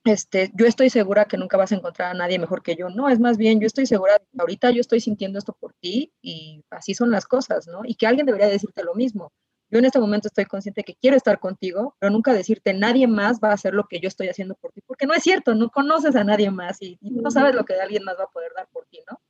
[0.05, 2.91] este, yo estoy segura que nunca vas a encontrar a nadie mejor que yo.
[2.91, 6.65] No, es más bien, yo estoy segura, ahorita yo estoy sintiendo esto por ti y
[6.71, 7.83] así son las cosas, ¿no?
[7.85, 9.33] Y que alguien debería decirte lo mismo.
[9.71, 13.41] Yo en este momento estoy consciente que quiero estar contigo, pero nunca decirte nadie más
[13.43, 15.71] va a hacer lo que yo estoy haciendo por ti, porque no es cierto, no
[15.71, 18.69] conoces a nadie más y, no sabes lo que alguien más va a poder dar
[18.73, 19.21] por ti, ¿no?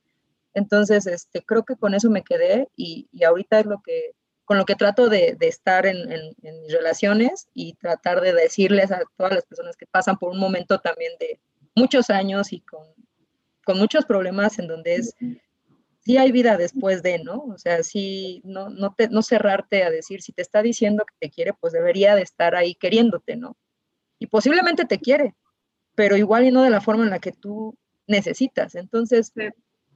[0.53, 4.15] Entonces, este, creo que con eso me quedé y, y ahorita es lo que,
[4.45, 8.35] con lo que trato de, de estar en, en, en, mis relaciones y tratar de
[8.35, 11.41] decirles a todas las personas que pasan por un momento también de
[11.75, 12.87] muchos años y con,
[13.65, 15.17] con muchos problemas en donde es,
[16.05, 17.45] sí hay vida después de, ¿no?
[17.45, 21.15] O sea, sí, no, no, te, no cerrarte a decir, si te está diciendo que
[21.27, 23.57] te quiere, pues debería de estar ahí queriéndote, ¿no?
[24.19, 25.35] Y posiblemente te quiere,
[25.95, 27.77] pero igual y no de la forma en la que tú
[28.07, 28.75] necesitas.
[28.75, 29.33] Entonces,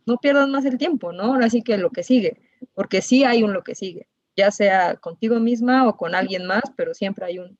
[0.06, 1.34] no pierdas más el tiempo, ¿no?
[1.34, 2.40] Ahora sí que lo que sigue,
[2.74, 6.62] porque sí hay un lo que sigue ya sea contigo misma o con alguien más,
[6.76, 7.58] pero siempre hay un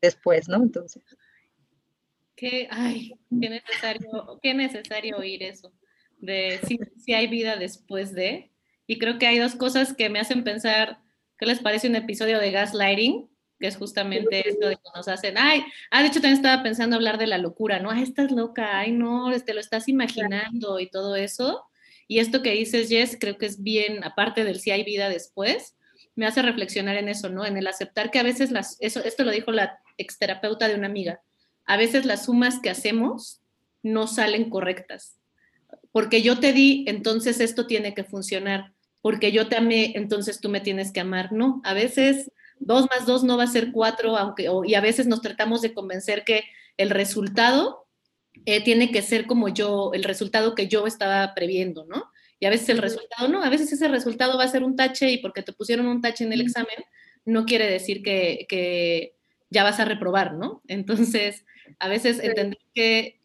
[0.00, 0.58] después, ¿no?
[0.62, 1.02] Entonces.
[2.36, 5.72] Qué, ay, qué necesario, qué necesario oír eso,
[6.18, 8.50] de si, si hay vida después de.
[8.86, 10.98] Y creo que hay dos cosas que me hacen pensar,
[11.38, 13.28] ¿qué les parece un episodio de gaslighting?
[13.60, 16.96] Que es justamente esto de que nos hacen, ay, ah, de hecho también estaba pensando
[16.96, 17.90] hablar de la locura, ¿no?
[17.90, 21.64] Ay, estás loca, ay, no, te este, lo estás imaginando y todo eso.
[22.06, 25.76] Y esto que dices, Jess, creo que es bien, aparte del si hay vida después,
[26.14, 27.44] me hace reflexionar en eso, ¿no?
[27.44, 30.86] En el aceptar que a veces las, eso, esto lo dijo la exterapeuta de una
[30.86, 31.20] amiga,
[31.66, 33.42] a veces las sumas que hacemos
[33.82, 35.17] no salen correctas.
[35.98, 38.72] Porque yo te di, entonces esto tiene que funcionar.
[39.00, 41.32] Porque yo te amé, entonces tú me tienes que amar.
[41.32, 42.30] No, a veces
[42.60, 45.74] dos más dos no va a ser cuatro, aunque, y a veces nos tratamos de
[45.74, 46.44] convencer que
[46.76, 47.88] el resultado
[48.46, 52.12] eh, tiene que ser como yo, el resultado que yo estaba previendo, ¿no?
[52.38, 55.10] Y a veces el resultado no, a veces ese resultado va a ser un tache
[55.10, 56.76] y porque te pusieron un tache en el examen,
[57.24, 59.16] no quiere decir que, que
[59.50, 60.62] ya vas a reprobar, ¿no?
[60.68, 61.44] Entonces,
[61.80, 63.17] a veces entender que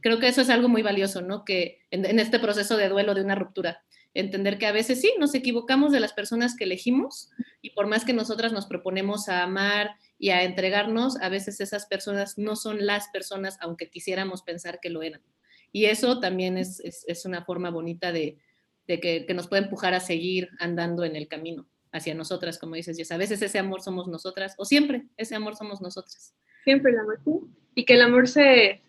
[0.00, 1.44] creo que eso es algo muy valioso, ¿no?
[1.44, 3.82] Que en, en, este proceso de duelo de una ruptura,
[4.14, 7.30] entender que a veces sí, nos equivocamos de las personas que elegimos
[7.62, 11.86] y por más que nosotras nos proponemos a amar y a entregarnos, a veces esas
[11.86, 15.22] personas no son las personas, aunque quisiéramos pensar que lo eran.
[15.70, 18.38] Y eso también es, es, es una forma bonita de,
[18.86, 22.74] de que, que, nos puede empujar a seguir andando en el camino hacia nosotras, como
[22.74, 23.12] dices, Jess.
[23.12, 26.34] A veces ese amor somos nosotras, o siempre ese amor somos nosotras.
[26.64, 27.30] Siempre el amor, sí.
[27.74, 28.82] Y que el amor se,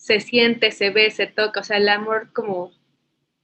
[0.00, 2.72] se siente, se ve, se toca, o sea, el amor como,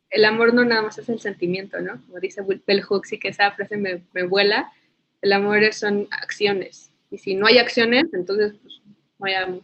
[0.09, 2.01] el amor no nada más es el sentimiento, ¿no?
[2.07, 4.73] Como dice Bell Hooks y que esa frase me, me vuela,
[5.21, 6.91] el amor son acciones.
[7.11, 8.81] Y si no hay acciones, entonces pues,
[9.19, 9.63] no hay amor.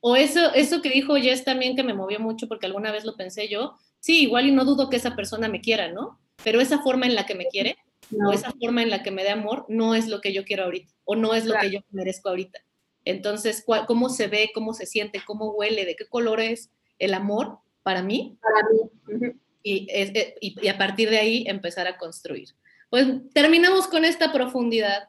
[0.00, 3.16] O eso, eso que dijo Jess también que me movió mucho porque alguna vez lo
[3.16, 6.20] pensé yo, sí, igual y no dudo que esa persona me quiera, ¿no?
[6.44, 7.78] Pero esa forma en la que me quiere
[8.10, 8.28] no.
[8.28, 10.64] o esa forma en la que me dé amor no es lo que yo quiero
[10.64, 11.66] ahorita o no es lo claro.
[11.66, 12.60] que yo merezco ahorita.
[13.04, 17.58] Entonces, ¿cómo se ve, cómo se siente, cómo huele, de qué color es el amor
[17.82, 18.38] para mí?
[18.40, 18.80] Para mí.
[19.06, 19.38] Uh -huh.
[19.62, 22.50] y, es, y, y, a partir de ahí empezar a construir.
[22.90, 25.08] Pues terminamos con esta profundidad.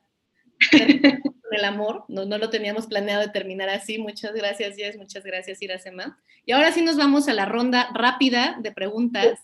[1.52, 3.98] el amor, no, no, lo teníamos planeado de terminar así.
[3.98, 6.18] Muchas gracias, Jess, muchas gracias, Iracema.
[6.46, 9.40] Y ahora sí nos vamos a la ronda rápida de preguntas.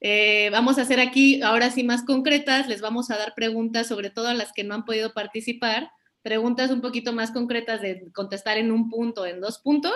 [0.00, 4.10] Eh, vamos a hacer aquí, ahora sí más concretas, les vamos a dar preguntas, sobre
[4.10, 5.90] todo a las que no han podido participar,
[6.24, 9.94] preguntas un poquito más concretas de contestar en un punto, en dos puntos,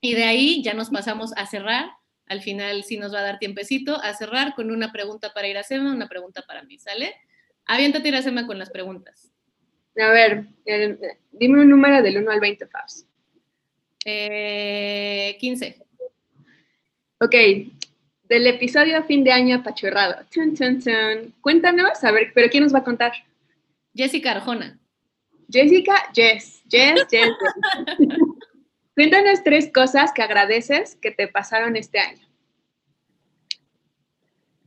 [0.00, 1.86] y de ahí ya nos pasamos a cerrar.
[2.26, 5.92] Al final sí nos va a dar tiempecito a cerrar con una pregunta para Iracema,
[5.92, 7.14] una pregunta para mí, ¿sale?
[7.64, 9.32] Aviéntate, Iracema, con las preguntas.
[9.98, 10.46] A ver,
[11.32, 13.06] dime un número del 1 al 20, Fabs.
[14.04, 15.78] Eh, 15.
[17.20, 17.34] Ok,
[18.28, 20.26] del episodio fin de año apachurrado.
[20.30, 21.32] Chun, chun, chun.
[21.40, 23.12] Cuéntanos, a ver, pero ¿quién nos va a contar?
[23.94, 24.78] Jessica Arjona.
[25.50, 27.32] Jessica, Jess, Jess, Jess.
[28.94, 32.26] Cuéntanos tres cosas que agradeces que te pasaron este año.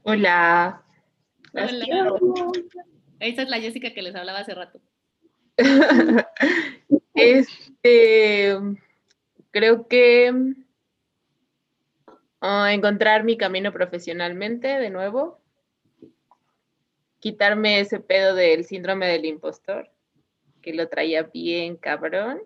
[0.03, 0.83] Hola.
[1.53, 2.19] Hola.
[3.19, 4.79] Esta es la Jessica que les hablaba hace rato.
[7.13, 8.57] este,
[9.51, 10.31] creo que
[12.41, 15.41] uh, encontrar mi camino profesionalmente de nuevo,
[17.19, 19.89] quitarme ese pedo del síndrome del impostor,
[20.61, 22.41] que lo traía bien cabrón.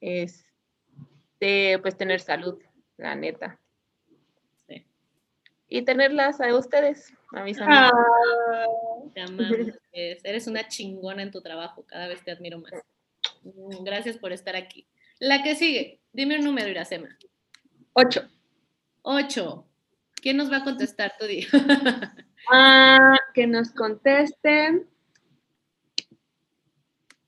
[0.00, 2.60] Este, pues tener salud,
[2.96, 3.58] la neta.
[4.68, 4.86] Sí.
[5.68, 7.92] Y tenerlas a ustedes, a mis amigos.
[7.94, 8.66] Ah.
[9.14, 9.78] Te amamos.
[9.92, 12.72] Eres una chingona en tu trabajo, cada vez te admiro más.
[13.42, 14.86] Mm, gracias por estar aquí.
[15.18, 17.16] La que sigue, dime un número, Iracema.
[17.92, 18.28] Ocho.
[19.02, 19.66] Ocho.
[20.14, 21.46] ¿Quién nos va a contestar tu día?
[22.50, 24.86] ah, que nos conteste.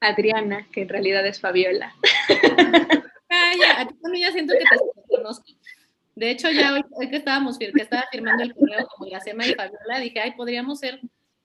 [0.01, 1.95] Adriana, que en realidad es Fabiola.
[3.29, 5.45] Ah, ya, a ti también ya siento que te conozco.
[6.15, 9.99] De hecho, ya hoy, que estábamos que estaba firmando el correo como Iracema y Fabiola,
[10.01, 11.01] dije, ay, podríamos ser,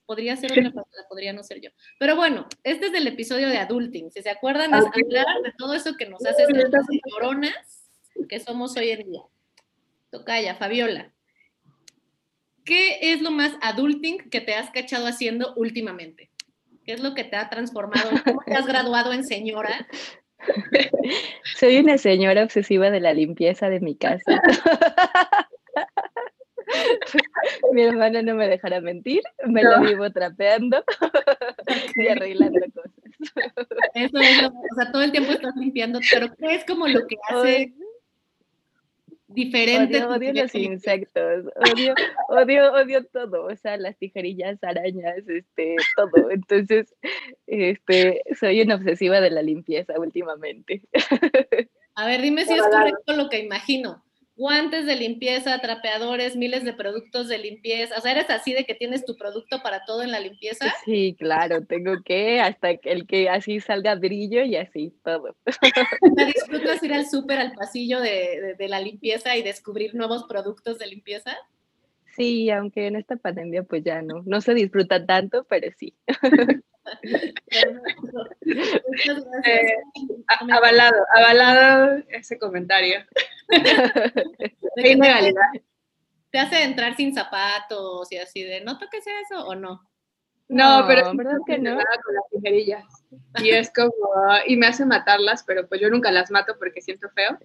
[0.05, 1.71] podría ser otra persona, podría no ser yo.
[1.99, 4.11] Pero bueno, este es el episodio de Adulting.
[4.11, 7.89] Si se acuerdan, es hablar de todo eso que nos hace ser las coronas
[8.29, 9.21] que somos hoy en día.
[10.11, 11.11] Tocaya, Fabiola.
[12.63, 16.30] ¿Qué es lo más adulting que te has cachado haciendo últimamente?
[16.91, 18.09] ¿Qué es lo que te ha transformado?
[18.25, 19.87] ¿Cómo te has graduado en señora?
[21.57, 24.41] Soy una señora obsesiva de la limpieza de mi casa.
[27.71, 30.83] mi hermana no me dejará mentir, me lo vivo trapeando
[31.95, 32.91] y arreglando cosas.
[33.93, 37.07] Eso es, lo, o sea, todo el tiempo estás limpiando, pero ¿qué es como lo
[37.07, 37.73] que hace
[39.33, 40.03] diferente.
[40.03, 41.93] Odio, los insectos, odio,
[42.29, 46.29] odio, odio todo, o sea, las tijerillas, arañas, este, todo.
[46.29, 46.93] Entonces,
[47.47, 50.81] este, soy una obsesiva de la limpieza últimamente.
[51.95, 54.03] A ver, dime si es correcto lo que imagino
[54.41, 57.95] guantes de limpieza, trapeadores, miles de productos de limpieza.
[57.95, 60.65] O sea, eres así de que tienes tu producto para todo en la limpieza.
[60.85, 65.35] Sí, claro, tengo que hasta el que así salga brillo y así todo.
[65.43, 70.79] ¿Te disfrutas ir al súper, al pasillo de, de, la limpieza y descubrir nuevos productos
[70.79, 71.37] de limpieza?
[72.21, 75.97] Sí, aunque en esta pandemia pues ya no, no se disfruta tanto, pero sí.
[79.45, 79.75] Eh,
[80.51, 82.99] avalado, avalado ese comentario.
[86.31, 89.87] Te hace entrar sin zapatos y así de, ¿no toques eso o no?
[90.49, 91.75] No, pero verdad que no.
[91.75, 92.85] Con las tijerillas.
[93.43, 93.91] Y es como,
[94.47, 97.37] y me hace matarlas, pero pues yo nunca las mato porque siento feo.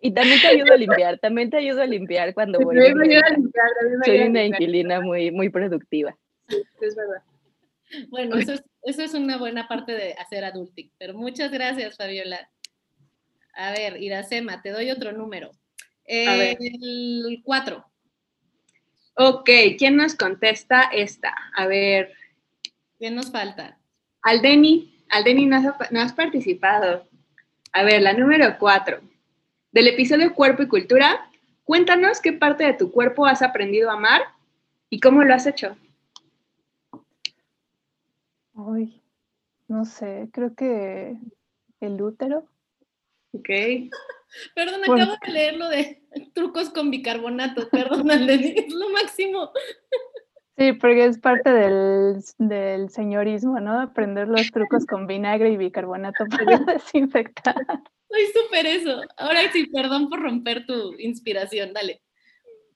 [0.00, 2.78] Y también te ayudo a limpiar, también te ayudo a limpiar cuando voy.
[2.78, 3.24] a limpiar,
[4.04, 6.16] Soy una inquilina muy, muy productiva.
[6.48, 7.22] Sí, es verdad.
[8.08, 12.50] Bueno, eso es, eso es una buena parte de hacer adulting, pero muchas gracias, Fabiola.
[13.54, 15.50] A ver, Iracema, te doy otro número.
[16.04, 17.84] el 4.
[19.18, 21.34] Ok, ¿quién nos contesta esta?
[21.56, 22.12] A ver.
[22.98, 23.78] ¿Quién nos falta?
[24.22, 27.08] Aldeni, Aldeni, no has, no has participado.
[27.72, 29.00] A ver, la número 4.
[29.76, 31.28] Del episodio Cuerpo y Cultura,
[31.64, 34.22] cuéntanos qué parte de tu cuerpo has aprendido a amar
[34.88, 35.76] y cómo lo has hecho.
[38.54, 39.02] Ay,
[39.68, 41.18] no sé, creo que
[41.80, 42.48] el útero.
[43.32, 43.50] Ok.
[44.54, 46.02] Perdón, acabo de leer lo de
[46.32, 49.50] trucos con bicarbonato, perdón, es lo máximo.
[50.56, 53.78] Sí, porque es parte del, del, señorismo, ¿no?
[53.78, 57.82] Aprender los trucos con vinagre y bicarbonato para desinfectar.
[58.08, 59.00] Soy súper eso.
[59.16, 62.02] Ahora sí, perdón por romper tu inspiración, dale.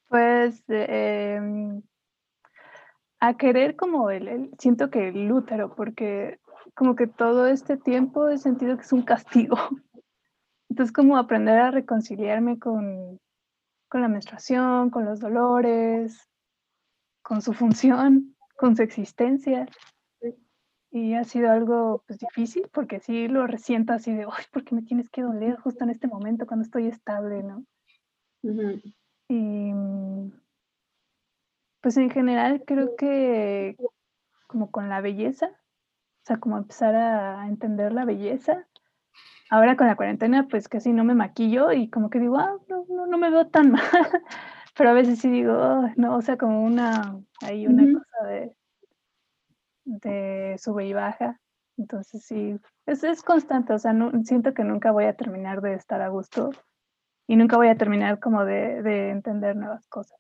[0.09, 1.39] Pues eh,
[3.21, 6.41] a querer como el, siento que el útero, porque
[6.75, 9.57] como que todo este tiempo he sentido que es un castigo.
[10.69, 13.19] Entonces como aprender a reconciliarme con,
[13.89, 16.29] con la menstruación, con los dolores,
[17.23, 19.67] con su función, con su existencia.
[20.93, 24.75] Y ha sido algo pues, difícil porque sí lo resiento así de, ay, ¿por qué
[24.75, 27.65] me tienes que doler justo en este momento cuando estoy estable, no?
[29.29, 29.73] Y
[31.81, 33.77] pues en general creo que
[34.47, 38.67] como con la belleza, o sea, como empezar a entender la belleza.
[39.49, 43.07] Ahora con la cuarentena, pues casi no me maquillo y como que digo, ah, no,
[43.07, 43.83] no, me veo tan mal.
[44.77, 48.57] Pero a veces sí digo, no, o sea, como una, hay una cosa de,
[49.91, 51.41] de sube y baja.
[51.77, 55.75] Entonces sí, es, es constante, o sea, no, siento que nunca voy a terminar de
[55.75, 56.51] estar a gusto
[57.27, 60.19] y nunca voy a terminar como de, de entender nuevas cosas.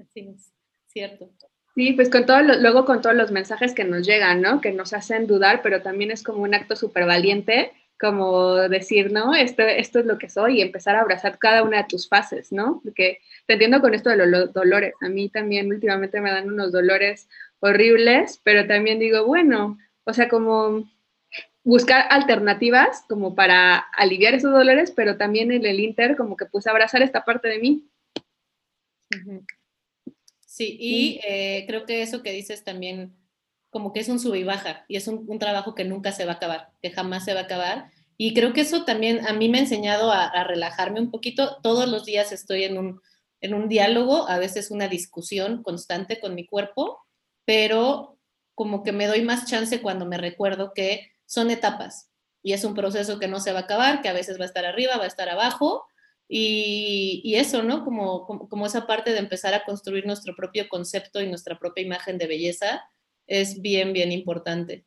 [0.00, 0.52] Así es,
[0.86, 1.30] cierto.
[1.74, 4.60] Sí, pues con todo, luego con todos los mensajes que nos llegan, ¿no?
[4.60, 9.34] Que nos hacen dudar, pero también es como un acto súper valiente, como decir, ¿no?
[9.34, 12.50] Esto, esto es lo que soy y empezar a abrazar cada una de tus fases,
[12.50, 12.80] ¿no?
[12.82, 14.94] Porque te entiendo con esto de los dolores.
[15.00, 17.28] A mí también últimamente me dan unos dolores
[17.60, 20.90] horribles, pero también digo, bueno, o sea, como
[21.62, 26.68] buscar alternativas como para aliviar esos dolores, pero también en el Inter como que puse
[26.68, 27.90] a abrazar esta parte de mí.
[30.46, 33.16] Sí, y eh, creo que eso que dices también,
[33.70, 36.32] como que es un sub y baja, y es un, trabajo que nunca se va
[36.32, 37.90] a acabar, que jamás se va a acabar.
[38.16, 41.58] Y creo que eso también a mí me ha enseñado a, relajarme un poquito.
[41.62, 43.00] Todos los días estoy en un,
[43.40, 47.00] en un diálogo, a veces una discusión constante con mi cuerpo,
[47.50, 48.16] pero
[48.54, 52.08] como que me doy más chance cuando me recuerdo que son etapas
[52.44, 54.46] y es un proceso que no se va a acabar, que a veces va a
[54.46, 55.84] estar arriba, va a estar abajo,
[56.28, 57.84] y, eso, ¿no?
[57.84, 62.18] Como, como, esa parte de empezar a construir nuestro propio concepto y nuestra propia imagen
[62.18, 62.84] de belleza,
[63.26, 64.84] es bien, bien importante.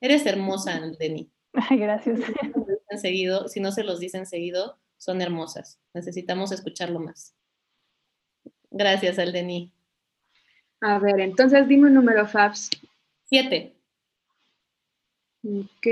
[0.00, 1.30] eres hermosa, Denny.
[1.52, 2.18] Ay, gracias.
[3.00, 5.78] Seguido, si no se los dicen seguido, son hermosas.
[5.94, 7.36] Necesitamos escucharlo más.
[8.72, 9.72] Gracias, Aldeni.
[10.80, 12.70] A ver, entonces dime un número, Fabs.
[13.24, 13.72] Siete.
[15.44, 15.86] Ok.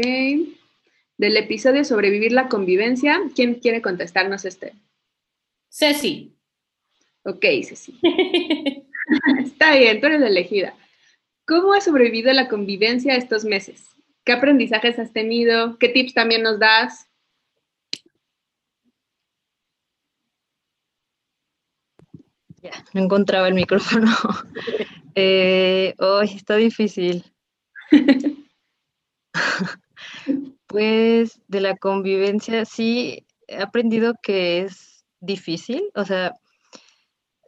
[1.17, 4.73] Del episodio Sobrevivir la convivencia, ¿quién quiere contestarnos este?
[5.69, 6.35] Ceci.
[7.25, 7.99] Ok, Ceci.
[9.45, 10.75] Está bien, tú eres la elegida.
[11.47, 13.89] ¿Cómo has sobrevivido la convivencia estos meses?
[14.25, 15.79] ¿Qué aprendizajes has tenido?
[15.79, 17.08] ¿Qué tips también nos das?
[22.63, 24.11] Ya, no encontraba el micrófono.
[25.15, 27.25] eh, está difícil.
[30.67, 35.91] pues de la convivencia sí he aprendido que es difícil.
[35.95, 36.35] O sea,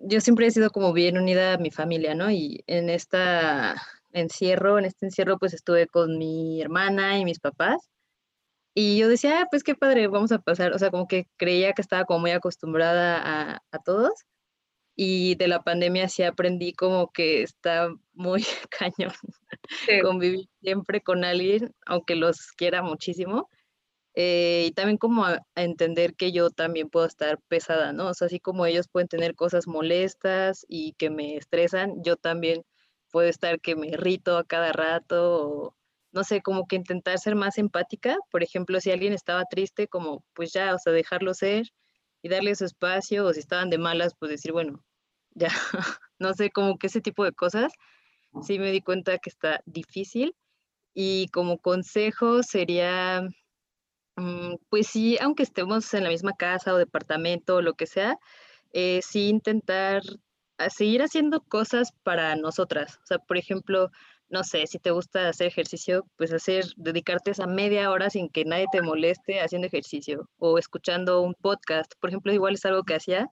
[0.01, 2.31] yo siempre he sido como bien unida a mi familia, ¿no?
[2.31, 3.77] Y en esta
[4.13, 7.91] encierro, en este encierro pues estuve con mi hermana y mis papás.
[8.75, 11.73] Y yo decía, ah, pues qué padre, vamos a pasar, o sea, como que creía
[11.73, 14.13] que estaba como muy acostumbrada a, a todos
[15.03, 18.45] y de la pandemia sí aprendí como que está muy
[18.79, 19.15] cañón
[20.03, 23.49] convivir siempre con alguien, aunque los quiera muchísimo.
[24.15, 28.09] Eh, y también como a, entender que yo también puedo estar pesada, ¿no?
[28.09, 32.63] O sea, así como ellos pueden tener cosas molestas y que me estresan, yo también
[33.11, 35.77] puedo estar que me irrito a cada rato o
[36.13, 38.19] no sé, como que intentar ser más empática.
[38.31, 41.69] Por ejemplo, si alguien estaba triste, como pues ya, o sea, dejarlo ser
[42.23, 44.85] y darle su espacio, o si estaban de malas, pues decir, bueno,
[45.35, 45.49] ya,
[46.19, 47.73] no sé, como que ese tipo de cosas,
[48.43, 50.35] sí me di cuenta que está difícil.
[50.95, 53.23] Y como consejo sería,
[54.17, 58.17] mm, pues sí, aunque estemos en la misma casa o departamento o lo que sea,
[58.73, 60.03] eh, sí intentar
[60.69, 62.99] seguir haciendo cosas para nosotras.
[63.03, 63.91] O sea, por ejemplo,
[64.29, 68.45] no sé, si te gusta hacer ejercicio, pues hacer, dedicarte esa media hora sin que
[68.45, 71.93] nadie te moleste haciendo ejercicio o escuchando un podcast.
[72.01, 73.29] Por ejemplo, igual es algo que hacía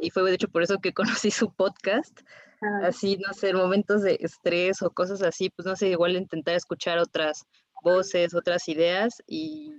[0.00, 0.92] y fue de hecho por eso que
[1.22, 2.20] conocí su podcast.
[2.62, 2.88] Ah.
[2.88, 6.98] Así, no sé, momentos de estrés o cosas así, pues no sé, igual intentar escuchar
[6.98, 7.44] otras
[7.82, 9.72] voces, otras ideas y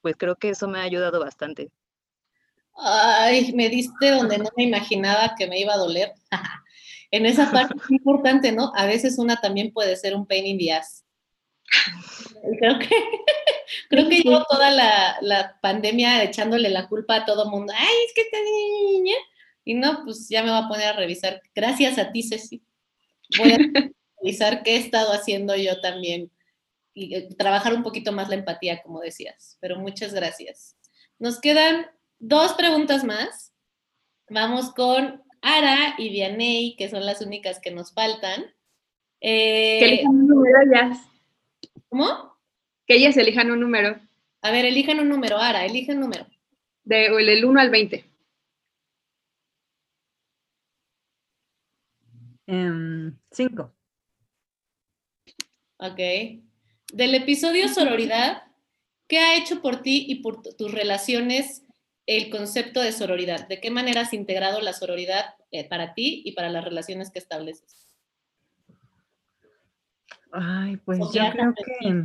[0.00, 1.70] pues creo que eso me ha ayudado bastante.
[2.74, 6.12] Ay, me diste donde no me imaginaba que me iba a doler.
[7.10, 8.72] en esa parte es importante, ¿no?
[8.74, 11.04] A veces una también puede ser un pain in the ass.
[12.58, 12.88] Creo que,
[13.88, 17.72] creo que llevo toda la, la, pandemia echándole la culpa a todo mundo.
[17.76, 19.14] Ay, es que te niña
[19.64, 21.40] y no, pues ya me voy a poner a revisar.
[21.54, 22.62] Gracias a ti, Ceci.
[23.38, 23.58] Voy a
[24.20, 26.30] revisar qué he estado haciendo yo también
[26.94, 29.56] y eh, trabajar un poquito más la empatía, como decías.
[29.60, 30.76] Pero muchas gracias.
[31.18, 31.86] Nos quedan
[32.18, 33.52] dos preguntas más.
[34.28, 38.44] Vamos con Ara y Vianey, que son las únicas que nos faltan.
[39.20, 40.98] Eh, que elijan un número ellas.
[41.88, 42.36] ¿Cómo?
[42.86, 44.00] Que ellas elijan un número.
[44.40, 45.38] A ver, elijan un número.
[45.38, 46.26] Ara, elige un número.
[46.84, 48.11] De, el 1 al 20.
[53.30, 53.74] Cinco.
[55.78, 55.98] Ok.
[56.92, 58.42] Del episodio Sororidad,
[59.08, 61.64] ¿qué ha hecho por ti y por tus relaciones
[62.06, 63.48] el concepto de sororidad?
[63.48, 67.18] ¿De qué manera has integrado la sororidad eh, para ti y para las relaciones que
[67.18, 67.96] estableces?
[70.32, 72.04] Ay, pues yo creo que...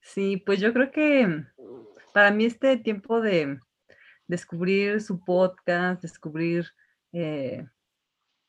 [0.00, 1.44] Sí, pues yo creo que
[2.12, 3.60] para mí este tiempo de
[4.26, 6.66] descubrir su podcast, descubrir
[7.12, 7.66] eh,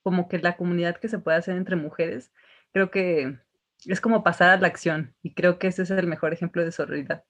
[0.04, 2.32] como que la comunidad que se puede hacer entre mujeres,
[2.72, 3.38] creo que
[3.86, 6.72] es como pasar a la acción y creo que ese es el mejor ejemplo de
[6.72, 7.24] sororidad.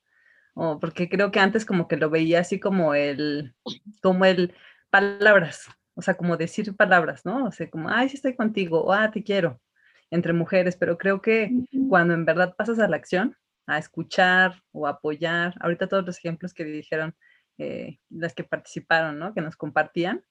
[0.54, 3.56] Oh, porque creo que antes como que lo veía así como el,
[4.02, 4.54] como el
[4.90, 7.46] palabras, o sea, como decir palabras, ¿no?
[7.46, 9.62] O sea, como, ay, sí estoy contigo, o, ah, te quiero,
[10.10, 11.52] entre mujeres, pero creo que
[11.90, 16.54] cuando en verdad pasas a la acción, a escuchar o apoyar, ahorita todos los ejemplos
[16.54, 17.16] que dijeron
[17.58, 19.34] eh, las que participaron, ¿no?
[19.34, 20.24] Que nos compartían,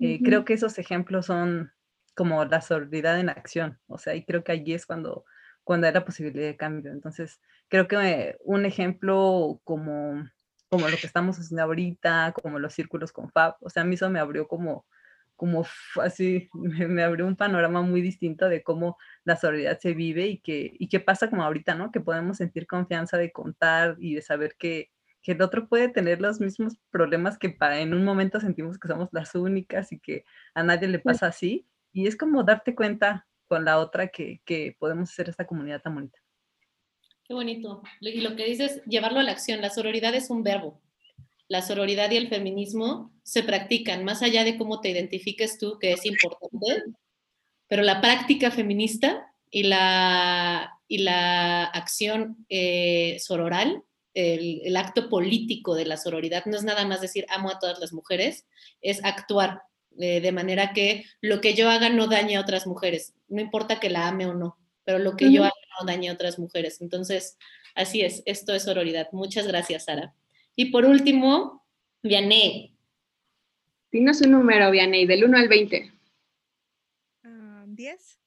[0.00, 1.72] eh, creo que esos ejemplos son
[2.18, 5.24] como la sororidad en acción, o sea, y creo que allí es cuando,
[5.62, 6.90] cuando hay la posibilidad de cambio.
[6.90, 10.28] Entonces, creo que un ejemplo como,
[10.68, 13.94] como lo que estamos haciendo ahorita, como los círculos con FAB, o sea, a mí
[13.94, 14.84] eso me abrió como,
[15.36, 15.64] como
[16.02, 20.72] así, me, abrió un panorama muy distinto de cómo la sororidad se vive y que,
[20.76, 21.92] y qué pasa como ahorita, ¿no?
[21.92, 24.90] Que podemos sentir confianza de contar y de saber que,
[25.22, 28.88] que el otro puede tener los mismos problemas que para en un momento sentimos que
[28.88, 31.64] somos las únicas y que a nadie le pasa así
[31.98, 34.40] y es como darte cuenta con la otra que,
[34.78, 36.16] podemos hacer esta comunidad tan bonita.
[37.24, 37.82] Qué bonito.
[38.00, 39.60] Y lo que dices, llevarlo a la acción.
[39.60, 40.80] La sororidad es un verbo.
[41.48, 45.90] La sororidad y el feminismo se practican, más allá de cómo te identifiques tú, que
[45.90, 46.84] es importante,
[47.66, 53.82] pero la práctica feminista y la, y la acción eh, sororal,
[54.14, 57.80] el, el, acto político de la sororidad, no es nada más decir amo a todas
[57.80, 58.46] las mujeres,
[58.80, 59.62] es actuar
[59.98, 63.80] eh, de manera que lo que yo haga no dañe a otras mujeres, no importa
[63.80, 66.80] que la ame o no, pero lo que yo haga no dañe a otras mujeres.
[66.80, 67.36] Entonces,
[67.74, 69.08] así es, esto es sororidad.
[69.12, 70.14] Muchas gracias, Sara.
[70.56, 71.66] Y por último,
[72.02, 72.74] Vianey.
[73.90, 75.92] Dinos un número, Vianey, del 1 al 20.
[77.78, 78.18] 10.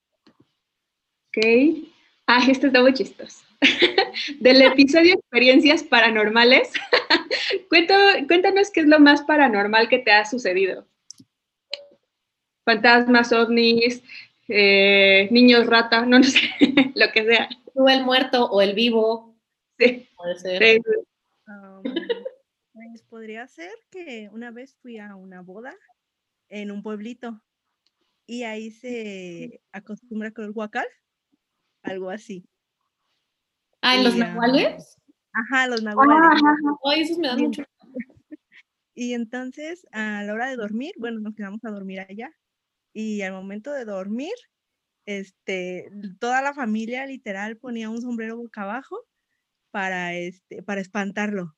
[1.27, 1.87] ok.
[2.25, 3.43] Ah, esto está muy chistoso.
[4.39, 6.71] Del episodio Experiencias Paranormales,
[7.69, 10.87] cuéntanos qué es lo más paranormal que te ha sucedido.
[12.65, 14.03] Fantasmas, ovnis,
[14.47, 16.39] eh, niños rata, no, no sé,
[16.95, 17.49] lo que sea.
[17.73, 19.35] Tú el muerto o el vivo.
[19.79, 20.07] Sí.
[20.15, 20.81] Puede ser.
[21.47, 21.83] Um,
[22.73, 25.73] pues podría ser que una vez fui a una boda
[26.49, 27.41] en un pueblito
[28.25, 30.85] y ahí se acostumbra con el guacal,
[31.83, 32.45] algo así.
[33.81, 34.97] Ah, ¿en los nahuales?
[35.33, 36.41] Ajá, los nahuales.
[36.85, 37.63] Ay, esos me dan mucho.
[38.93, 42.29] Y entonces, a la hora de dormir, bueno, nos quedamos a dormir allá.
[42.93, 44.33] Y al momento de dormir,
[45.05, 45.89] este,
[46.19, 48.97] toda la familia literal ponía un sombrero boca abajo
[49.71, 51.55] para, este, para espantarlo.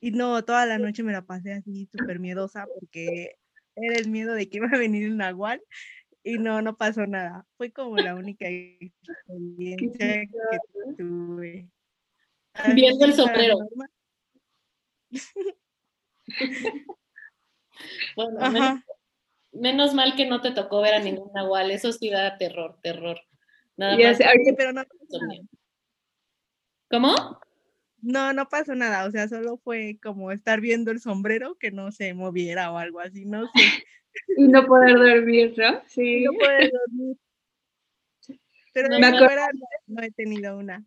[0.00, 3.36] Y no, toda la noche me la pasé así súper miedosa porque
[3.76, 5.62] era el miedo de que iba a venir un nahual
[6.22, 7.46] y no, no pasó nada.
[7.56, 10.58] Fue como la única experiencia que
[10.96, 11.68] tuve.
[12.74, 13.58] Viendo el sombrero.
[18.16, 18.82] bueno,
[19.52, 23.20] menos, mal que no te tocó ver a ningún nahual, eso sí da terror, terror.
[23.76, 24.18] Nada más.
[24.56, 24.84] pero no
[26.90, 27.14] ¿Cómo?
[28.02, 31.92] No, no pasó nada, o sea, solo fue como estar viendo el sombrero que no
[31.92, 33.52] se moviera o algo así, no sé.
[34.36, 35.82] Y no poder dormir, ¿no?
[35.86, 36.24] Sí.
[36.24, 37.16] No poder dormir.
[38.72, 39.48] Pero no, me fuera,
[39.86, 40.84] no, he tenido una.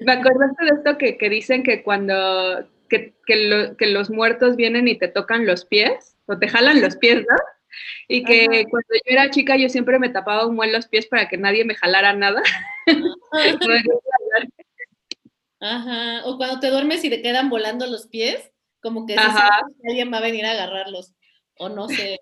[0.00, 4.56] Me acordaste de esto que, que dicen que cuando que, que, lo, que, los muertos
[4.56, 7.36] vienen y te tocan los pies, o te jalan los pies, ¿no?
[8.08, 8.68] Y que Ajá.
[8.70, 11.64] cuando yo era chica yo siempre me tapaba un buen los pies para que nadie
[11.64, 12.42] me jalara nada.
[15.60, 18.50] Ajá, o cuando te duermes y te quedan volando los pies,
[18.80, 21.14] como que alguien va a venir a agarrarlos
[21.58, 22.20] o no sé,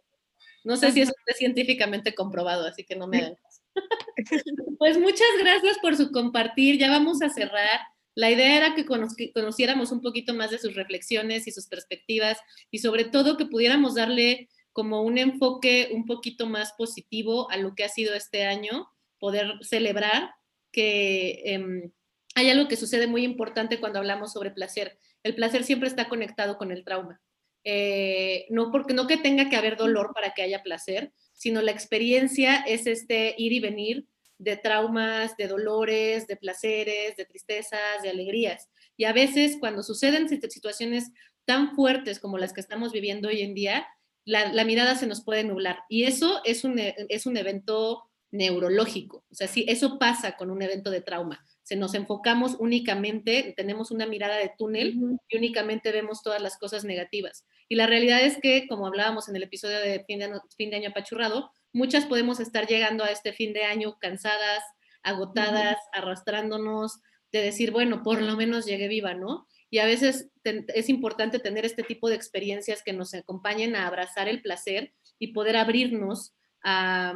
[0.64, 3.62] no sé si eso es científicamente comprobado, así que no me hagan caso.
[4.78, 7.80] Pues muchas gracias por su compartir, ya vamos a cerrar.
[8.18, 12.36] La idea era que conociéramos un poquito más de sus reflexiones y sus perspectivas
[12.68, 17.76] y sobre todo que pudiéramos darle como un enfoque un poquito más positivo a lo
[17.76, 18.88] que ha sido este año,
[19.20, 20.32] poder celebrar
[20.72, 21.92] que eh,
[22.34, 24.98] hay algo que sucede muy importante cuando hablamos sobre placer.
[25.22, 27.20] El placer siempre está conectado con el trauma.
[27.62, 31.70] Eh, no porque no que tenga que haber dolor para que haya placer, sino la
[31.70, 34.08] experiencia es este ir y venir
[34.38, 38.68] de traumas, de dolores, de placeres, de tristezas, de alegrías.
[38.96, 41.10] Y a veces cuando suceden situaciones
[41.44, 43.86] tan fuertes como las que estamos viviendo hoy en día,
[44.24, 45.80] la, la mirada se nos puede nublar.
[45.88, 49.24] Y eso es un, es un evento neurológico.
[49.30, 53.90] O sea, sí, eso pasa con un evento de trauma se nos enfocamos únicamente, tenemos
[53.90, 57.44] una mirada de túnel y únicamente vemos todas las cosas negativas.
[57.68, 60.76] Y la realidad es que, como hablábamos en el episodio de fin de, fin de
[60.76, 64.62] año apachurrado, muchas podemos estar llegando a este fin de año cansadas,
[65.02, 67.00] agotadas, arrastrándonos,
[67.32, 69.46] de decir, bueno, por lo menos llegué viva, ¿no?
[69.70, 74.28] Y a veces es importante tener este tipo de experiencias que nos acompañen a abrazar
[74.28, 76.34] el placer y poder abrirnos
[76.64, 77.14] a,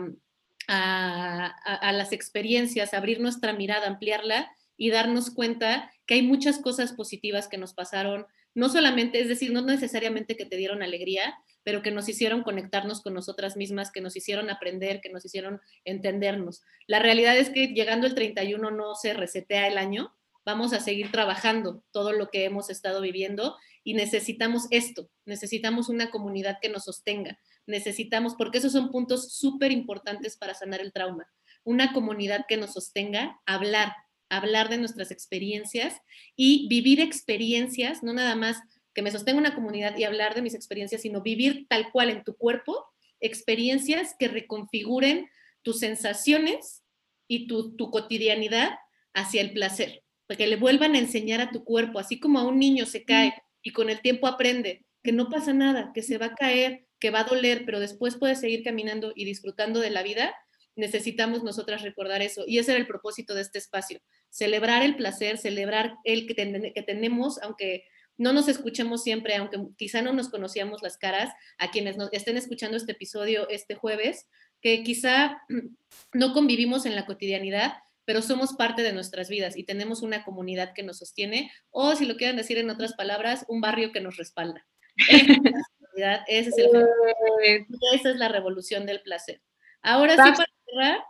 [0.68, 6.92] a, a, las experiencias, abrir nuestra mirada, ampliarla y darnos cuenta que hay muchas cosas
[6.92, 11.34] positivas que nos pasaron, no solamente, es decir, no necesariamente que te dieron alegría,
[11.64, 15.60] pero que nos hicieron conectarnos con nosotras mismas, que nos hicieron aprender, que nos hicieron
[15.84, 16.62] entendernos.
[16.86, 20.12] La realidad es que llegando el 31 no se resetea el año,
[20.44, 26.10] vamos a seguir trabajando todo lo que hemos estado viviendo y necesitamos esto, necesitamos una
[26.10, 31.28] comunidad que nos sostenga, necesitamos, porque esos son puntos súper importantes para sanar el trauma,
[31.64, 33.92] una comunidad que nos sostenga, hablar,
[34.36, 36.00] hablar de nuestras experiencias
[36.36, 38.58] y vivir experiencias, no nada más
[38.94, 42.24] que me sostenga una comunidad y hablar de mis experiencias, sino vivir tal cual en
[42.24, 42.86] tu cuerpo,
[43.20, 45.28] experiencias que reconfiguren
[45.62, 46.82] tus sensaciones
[47.28, 48.70] y tu, tu cotidianidad
[49.14, 50.02] hacia el placer,
[50.36, 53.34] que le vuelvan a enseñar a tu cuerpo, así como a un niño se cae
[53.62, 57.10] y con el tiempo aprende que no pasa nada, que se va a caer, que
[57.10, 60.34] va a doler, pero después puede seguir caminando y disfrutando de la vida,
[60.76, 62.44] necesitamos nosotras recordar eso.
[62.46, 64.00] Y ese era el propósito de este espacio,
[64.30, 67.84] celebrar el placer, celebrar el que, ten que tenemos, aunque
[68.16, 72.36] no nos escuchemos siempre, aunque quizá no nos conocíamos las caras, a quienes nos estén
[72.36, 74.28] escuchando este episodio este jueves,
[74.60, 75.42] que quizá
[76.12, 77.74] no convivimos en la cotidianidad,
[78.04, 82.04] pero somos parte de nuestras vidas y tenemos una comunidad que nos sostiene, o si
[82.04, 84.66] lo quieren decir en otras palabras, un barrio que nos respalda.
[85.08, 89.40] Esa es, el esa es la revolución del placer.
[89.82, 91.04] Ahora sí, para cerrar,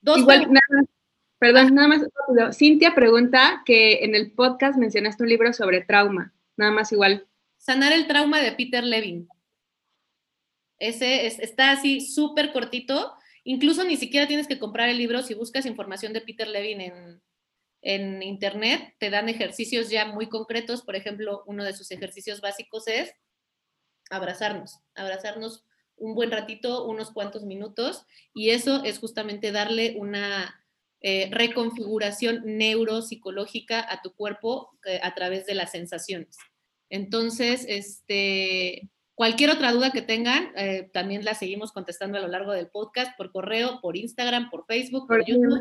[0.00, 0.48] dos Igual,
[1.38, 2.56] perdón, nada más.
[2.56, 7.26] Cintia pregunta que en el podcast mencionaste un libro sobre trauma, nada más igual.
[7.58, 9.28] Sanar el trauma de Peter Levin.
[10.78, 13.14] Ese está así súper cortito.
[13.44, 15.22] Incluso ni siquiera tienes que comprar el libro.
[15.22, 17.22] Si buscas información de Peter Levin en,
[17.82, 20.82] en internet, te dan ejercicios ya muy concretos.
[20.82, 23.12] Por ejemplo, uno de sus ejercicios básicos es
[24.10, 25.64] abrazarnos, abrazarnos
[25.98, 30.64] un buen ratito, unos cuantos minutos, y eso es justamente darle una
[31.00, 36.36] eh, reconfiguración neuropsicológica a tu cuerpo eh, a través de las sensaciones.
[36.90, 42.52] Entonces, este, cualquier otra duda que tengan, eh, también la seguimos contestando a lo largo
[42.52, 45.60] del podcast, por correo, por Instagram, por Facebook, por YouTube,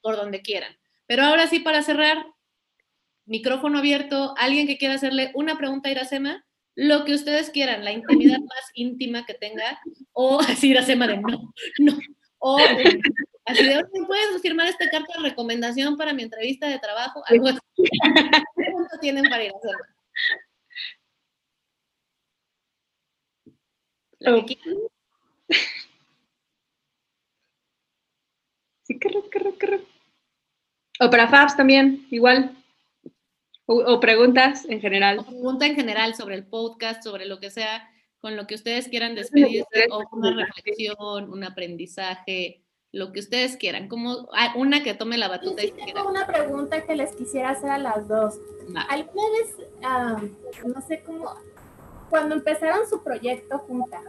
[0.00, 0.74] por donde quieran.
[1.06, 2.24] Pero ahora sí, para cerrar,
[3.26, 6.46] micrófono abierto, alguien que quiera hacerle una pregunta a Iracema,
[6.78, 9.80] lo que ustedes quieran, la intimidad más íntima que tenga,
[10.12, 11.98] o así Iracema de no, no,
[12.38, 12.56] o
[13.46, 17.20] así de, ¿puedes firmar esta carta de recomendación para mi entrevista de trabajo?
[17.26, 17.58] Algo así.
[18.56, 19.84] ¿Qué punto tienen para ir a hacerlo?
[28.84, 29.08] Sí, qué
[29.58, 29.80] qué
[31.00, 32.57] O para Fabs también, igual.
[33.70, 35.18] O, preguntas en general.
[35.18, 37.86] O pregunta en general sobre el podcast, sobre lo que sea,
[38.18, 42.62] con lo que ustedes quieran despedirse, o una reflexión, un aprendizaje,
[42.92, 43.88] lo que ustedes quieran.
[43.88, 45.60] Como ah, una que tome la batuta.
[45.60, 48.40] Sí, tengo una pregunta que les quisiera hacer a las dos.
[48.88, 49.54] ¿Alguna vez,
[50.64, 51.34] no sé cómo,
[52.08, 54.02] cuando empezaron su proyecto juntas,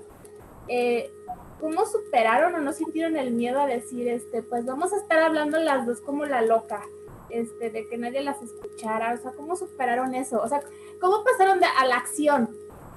[0.70, 1.12] eh,
[1.60, 5.60] ¿cómo superaron o no sintieron el miedo a decir, este, pues vamos a estar hablando
[5.60, 6.82] las dos como la loca?
[7.30, 10.42] Este, de que nadie las escuchara, o sea, ¿cómo superaron eso?
[10.42, 10.62] O sea,
[11.00, 12.50] ¿cómo pasaron de, a la acción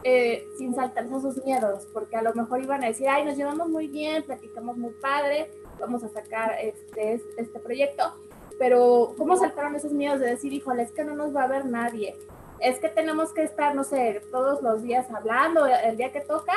[0.05, 1.87] eh, sin saltarse sus miedos?
[1.93, 5.51] Porque a lo mejor iban a decir, ay, nos llevamos muy bien, platicamos muy padre,
[5.79, 8.15] vamos a sacar este, este proyecto,
[8.59, 11.67] pero ¿cómo saltaron esos miedos de decir, híjole, es que no nos va a ver
[11.67, 12.17] nadie?
[12.61, 16.55] Es que tenemos que estar, no sé, todos los días hablando, el día que toca,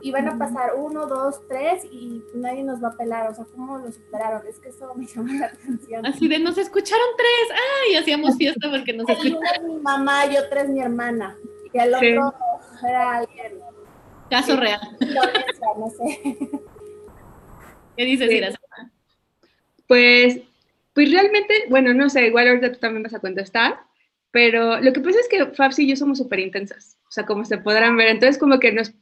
[0.00, 3.30] y van a pasar uno, dos, tres y nadie nos va a pelar.
[3.30, 4.46] O sea, ¿cómo lo superaron?
[4.46, 6.06] Es que eso me llama la atención.
[6.06, 7.58] Así de, nos escucharon tres.
[7.84, 7.96] ¡Ay!
[7.96, 9.64] Hacíamos fiesta porque nos escucharon.
[9.64, 11.36] Uno mi mamá y otra es mi hermana.
[11.72, 12.34] Y el otro
[12.86, 13.60] era alguien.
[14.30, 14.80] Caso real.
[15.78, 16.38] No sé.
[17.96, 18.40] ¿Qué dices, sí.
[19.86, 20.40] Pues,
[20.94, 23.80] pues realmente, bueno, no sé, igual ahorita tú también vas a contestar,
[24.30, 27.44] pero lo que pasa es que Fabs y yo somos súper intensas, o sea, como
[27.44, 28.92] se podrán ver, entonces como que nos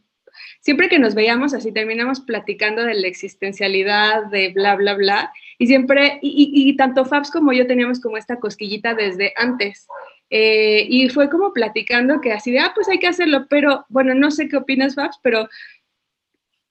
[0.65, 5.67] siempre que nos veíamos así, terminamos platicando de la existencialidad, de bla, bla, bla, y
[5.67, 9.87] siempre, y, tanto Fabs como yo teníamos como esta cosquillita desde antes.
[10.31, 14.15] Eh, y fue como platicando que así de, ah, pues hay que hacerlo, pero bueno,
[14.15, 15.51] no sé qué opinas, Fabs, pero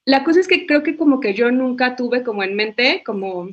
[0.05, 3.41] la cosa es que creo que como que yo nunca tuve como en mente, como,
[3.41, 3.51] o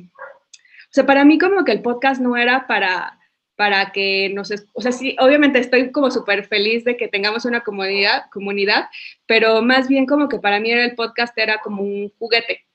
[0.89, 3.19] sea, para mí como que el podcast no era para
[3.61, 7.61] para que nos, o sea, sí, obviamente estoy como súper feliz de que tengamos una
[7.61, 8.85] comunidad, comunidad,
[9.27, 12.65] pero más bien como que para mí el podcast era como un juguete,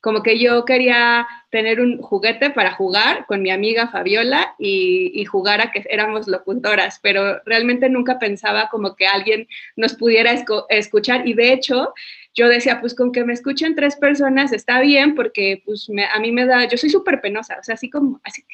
[0.00, 5.26] como que yo quería tener un juguete para jugar con mi amiga Fabiola y, y,
[5.26, 9.46] jugar a que éramos locutoras, pero realmente nunca pensaba como que alguien
[9.76, 10.32] nos pudiera
[10.70, 11.92] escuchar y de hecho
[12.34, 16.32] yo decía, pues con que me escuchen tres personas está bien, porque pues a mí
[16.32, 18.44] me da, yo soy súper penosa, o sea, así como, así,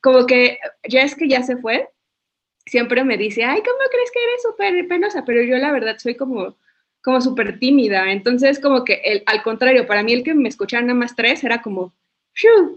[0.00, 0.58] como que
[0.88, 1.88] ya es que ya se fue,
[2.64, 5.24] siempre me dice, ay, ¿cómo crees que eres súper penosa?
[5.24, 6.56] Pero yo la verdad soy como,
[7.02, 10.86] como súper tímida, entonces como que el, al contrario, para mí el que me escucharan
[10.86, 11.94] nada más tres era como,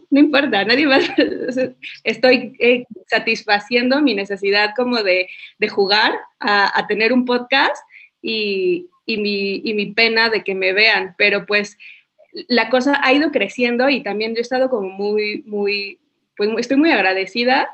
[0.10, 1.10] no importa, nadie más,
[2.03, 7.81] estoy eh, satisfaciendo mi necesidad como de, de jugar a, a tener un podcast
[8.22, 11.80] y, y mi, y mi pena de que me vean, pero pues
[12.48, 15.98] la cosa ha ido creciendo y también yo he estado como muy, muy,
[16.38, 17.69] pues estoy muy agradecida,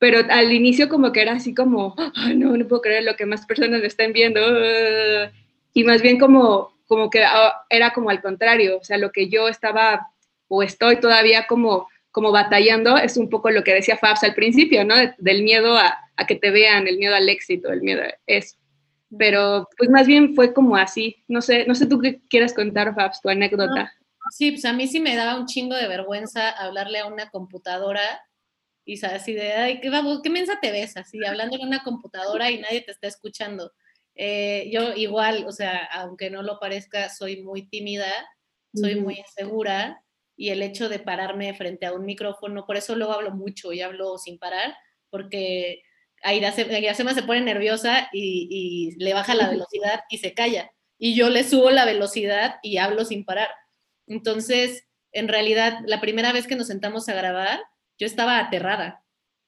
[0.00, 1.94] pero al inicio como que era así como,
[2.34, 4.40] no, no puedo creer lo que más personas me están viendo,
[5.74, 9.28] y más bien como, como que ah, era como al contrario, o sea, lo que
[9.28, 10.08] yo estaba
[10.48, 14.84] o estoy todavía como, como batallando es un poco lo que decía Fabs al principio,
[14.84, 14.96] ¿no?
[15.18, 18.57] del miedo a, a, que te vean, el miedo al éxito, el miedo a eso.
[19.16, 21.24] Pero pues más bien fue como así.
[21.28, 23.92] No sé, no sé tú qué quieras contar, Fabs, tu anécdota.
[24.30, 28.20] sí, pues a mí sí me daba un chingo de vergüenza hablarle a una computadora
[28.84, 29.90] y así de, ay, qué,
[30.22, 33.72] qué mensa te ves así, hablando en una computadora y nadie te está escuchando.
[34.14, 38.06] Eh, yo igual, o sea, aunque no lo parezca, soy muy tímida
[38.74, 40.02] soy muy insegura
[40.36, 43.80] y el hecho de pararme frente a un micrófono, por eso luego hablo mucho y
[43.80, 44.74] hablo sin parar,
[45.10, 45.82] porque
[46.22, 50.34] a Iracema, a Iracema se pone nerviosa y, y le baja la velocidad y se
[50.34, 50.70] calla.
[50.98, 53.48] Y yo le subo la velocidad y hablo sin parar.
[54.06, 57.60] Entonces, en realidad, la primera vez que nos sentamos a grabar,
[57.98, 59.04] yo estaba aterrada.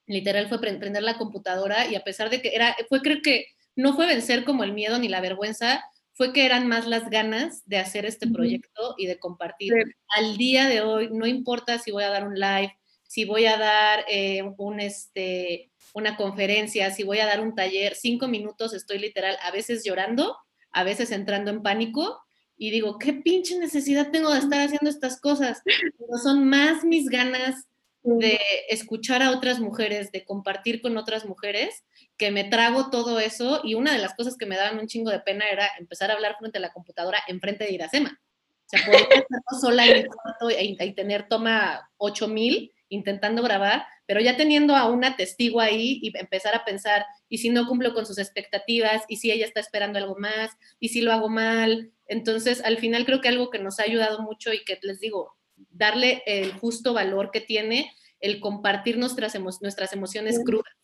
[0.07, 3.47] Literal fue pre- prender la computadora y a pesar de que era, fue creo que
[3.77, 7.63] no fue vencer como el miedo ni la vergüenza, fue que eran más las ganas
[7.67, 9.73] de hacer este proyecto y de compartir.
[9.73, 9.93] Sí.
[10.17, 12.77] Al día de hoy, no importa si voy a dar un live,
[13.09, 17.95] si voy a dar eh, un, este, una conferencia, si voy a dar un taller,
[17.95, 20.37] cinco minutos estoy literal, a veces llorando,
[20.73, 22.21] a veces entrando en pánico
[22.57, 25.63] y digo, ¿qué pinche necesidad tengo de estar haciendo estas cosas?
[25.65, 27.67] Pero son más mis ganas
[28.03, 28.39] de
[28.69, 31.85] escuchar a otras mujeres, de compartir con otras mujeres,
[32.17, 35.11] que me trago todo eso y una de las cosas que me daban un chingo
[35.11, 38.21] de pena era empezar a hablar frente a la computadora enfrente de Iracema.
[38.67, 43.87] O sea, podía estar sola en mi cuarto y, y tener toma 8000 intentando grabar,
[44.05, 47.95] pero ya teniendo a una testigo ahí y empezar a pensar, y si no cumplo
[47.95, 51.93] con sus expectativas, y si ella está esperando algo más, y si lo hago mal.
[52.07, 55.37] Entonces, al final creo que algo que nos ha ayudado mucho y que les digo,
[55.71, 60.75] darle el justo valor que tiene el compartir nuestras, emo nuestras emociones crudas.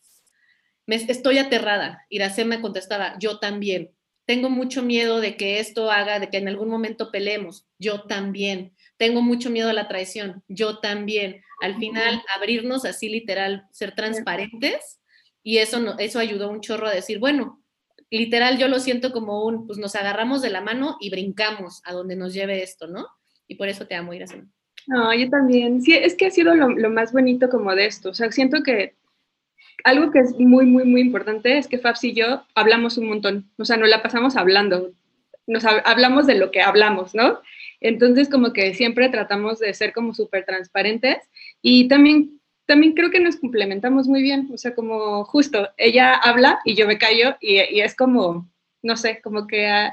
[0.85, 2.05] Me, estoy aterrada.
[2.09, 3.93] Iracema contestaba, yo también.
[4.25, 7.67] Tengo mucho miedo de que esto haga, de que en algún momento peleemos.
[7.77, 8.73] Yo también.
[8.97, 10.43] Tengo mucho miedo a la traición.
[10.47, 11.41] Yo también.
[11.61, 14.99] Al final, abrirnos así literal, ser transparentes.
[15.43, 17.63] Y eso, no, eso ayudó un chorro a decir, bueno,
[18.09, 21.93] literal yo lo siento como un, pues nos agarramos de la mano y brincamos a
[21.93, 23.07] donde nos lleve esto, ¿no?
[23.47, 24.47] Y por eso te amo, Iracema.
[24.87, 25.81] No, yo también.
[25.81, 28.09] Sí, es que ha sido lo, lo, más bonito como de esto.
[28.09, 28.95] O sea, siento que
[29.83, 33.49] algo que es muy, muy, muy importante es que Fabs y yo hablamos un montón.
[33.57, 34.91] O sea, nos la pasamos hablando.
[35.45, 37.39] Nos ha, hablamos de lo que hablamos, ¿no?
[37.79, 41.17] Entonces, como que siempre tratamos de ser como súper transparentes
[41.61, 44.49] y también, también creo que nos complementamos muy bien.
[44.53, 48.49] O sea, como justo, ella habla y yo me callo y, y es como,
[48.81, 49.67] no sé, como que...
[49.67, 49.91] Uh,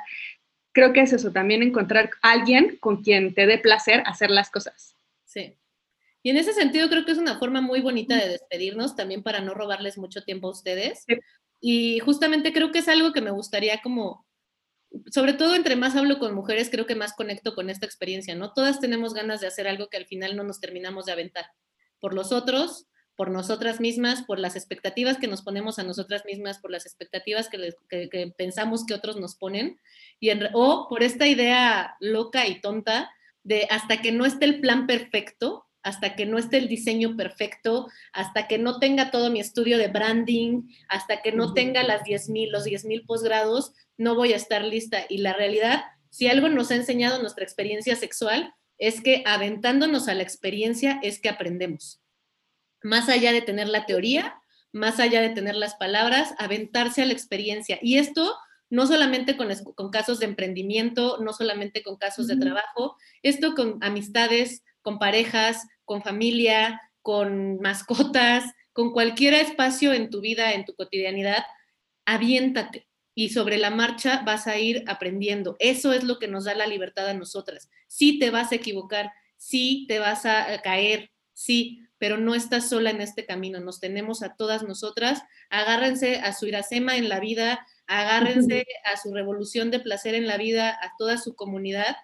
[0.74, 4.50] creo que es eso, también encontrar a alguien con quien te dé placer hacer las
[4.50, 4.96] cosas.
[5.24, 5.54] Sí.
[6.22, 9.40] Y en ese sentido creo que es una forma muy bonita de despedirnos, también para
[9.40, 11.04] no robarles mucho tiempo a ustedes.
[11.06, 11.18] Sí.
[11.60, 14.26] Y justamente creo que es algo que me gustaría como,
[15.10, 18.52] sobre todo entre más hablo con mujeres, creo que más conecto con esta experiencia, ¿no?
[18.52, 21.46] Todas tenemos ganas de hacer algo que al final no nos terminamos de aventar.
[22.00, 26.58] Por los otros, por nosotras mismas, por las expectativas que nos ponemos a nosotras mismas,
[26.58, 29.78] por las expectativas que, pensamos que otros nos ponen,
[30.20, 33.10] y en, o por esta idea loca y tonta
[33.42, 37.88] de hasta que no esté el plan perfecto, hasta que no esté el diseño perfecto,
[38.12, 42.30] hasta que no tenga todo mi estudio de branding, hasta que no tenga las 10
[42.30, 45.04] mil, los 10 mil posgrados, no voy a estar lista.
[45.08, 50.14] Y la realidad, si algo nos ha enseñado nuestra experiencia sexual, es que aventándonos a
[50.14, 52.00] la experiencia es que aprendemos
[52.84, 54.36] más allá de tener la teoría,
[54.72, 57.78] más allá de tener las palabras, aventarse a la experiencia.
[57.82, 58.36] Y esto
[58.70, 63.78] no solamente con, con casos de emprendimiento, no solamente con casos de trabajo, esto con
[63.82, 70.74] amistades, con parejas, con familia, con mascotas, con cualquier espacio en tu vida, en tu
[70.74, 71.44] cotidianidad,
[72.04, 72.88] aviéntate.
[73.16, 75.54] Y sobre la marcha vas a ir aprendiendo.
[75.60, 77.70] Eso es lo que nos da la libertad a nosotras.
[77.86, 82.90] Sí te vas a equivocar, sí te vas a caer, sí, pero no estás sola
[82.90, 87.66] en este camino, nos tenemos a todas nosotras, agárrense a su Iracema en la vida,
[87.86, 91.96] agárrense a su revolución de placer en la vida, a toda su comunidad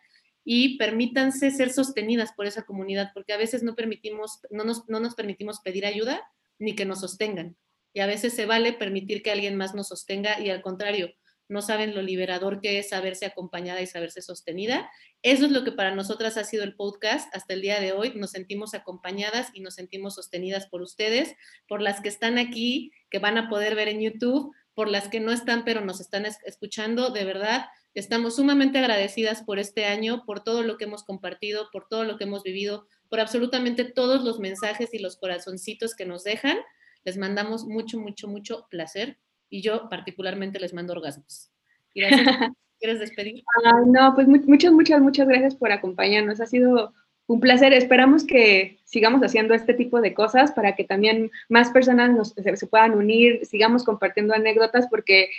[0.53, 4.99] y permítanse ser sostenidas por esa comunidad, porque a veces no, permitimos, no, nos, no
[4.99, 6.29] nos permitimos pedir ayuda
[6.59, 7.57] ni que nos sostengan.
[7.93, 11.15] Y a veces se vale permitir que alguien más nos sostenga y al contrario,
[11.47, 14.91] no saben lo liberador que es saberse acompañada y saberse sostenida.
[15.23, 18.15] Eso es lo que para nosotras ha sido el podcast hasta el día de hoy.
[18.17, 21.37] Nos sentimos acompañadas y nos sentimos sostenidas por ustedes,
[21.69, 25.21] por las que están aquí, que van a poder ver en YouTube, por las que
[25.21, 27.11] no están pero nos están escuchando.
[27.11, 31.89] De verdad, estamos sumamente agradecidas por este año, por todo lo que hemos compartido, por
[31.89, 36.25] todo lo que hemos vivido, por absolutamente todos los mensajes y los corazoncitos que nos
[36.25, 36.59] dejan.
[37.05, 39.19] Les mandamos mucho, mucho, mucho placer
[39.49, 41.51] y yo particularmente les mando orgasmos.
[41.95, 42.27] Gracias.
[42.81, 43.45] ¿Quieres despedir?
[43.87, 46.41] No, pues muchas, muchas, muchas gracias por acompañarnos.
[46.41, 46.95] Ha sido
[47.31, 47.73] un placer.
[47.73, 52.57] Esperamos que sigamos haciendo este tipo de cosas para que también más personas nos, se,
[52.57, 55.31] se, puedan unir, sigamos compartiendo anécdotas, porque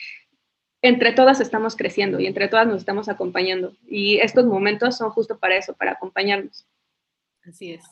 [0.82, 3.76] entre todas estamos creciendo y entre todas nos estamos acompañando.
[3.90, 6.66] Y estos momentos son justo para eso, para acompañarnos.
[7.44, 7.84] Así es.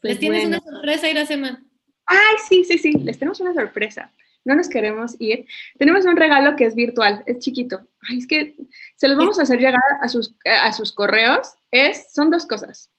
[0.00, 0.58] Pues ¿Les tienes bueno.
[0.60, 1.62] una sorpresa, Iracema?
[2.06, 4.12] Ay, sí, sí, sí, les tenemos una sorpresa.
[4.44, 5.46] no nos queremos ir,
[5.78, 7.86] tenemos un regalo que es virtual, es chiquito.
[8.08, 8.56] Ay, es que
[8.96, 11.54] se los vamos a hacer llegar a sus, a sus correos.
[11.70, 12.90] Es, son dos cosas.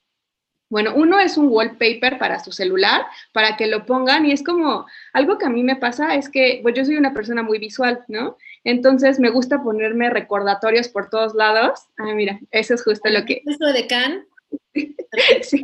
[0.70, 3.02] Bueno, uno es un wallpaper para su celular,
[3.34, 6.60] para que lo pongan y es como algo que a mí me pasa es que
[6.62, 8.38] pues yo soy una persona muy visual, ¿no?
[8.64, 11.88] Entonces me gusta ponerme recordatorios por todos lados.
[11.98, 13.42] Ah, mira, eso es justo lo que...
[13.46, 14.26] ¿Eso de Can?
[15.42, 15.62] sí.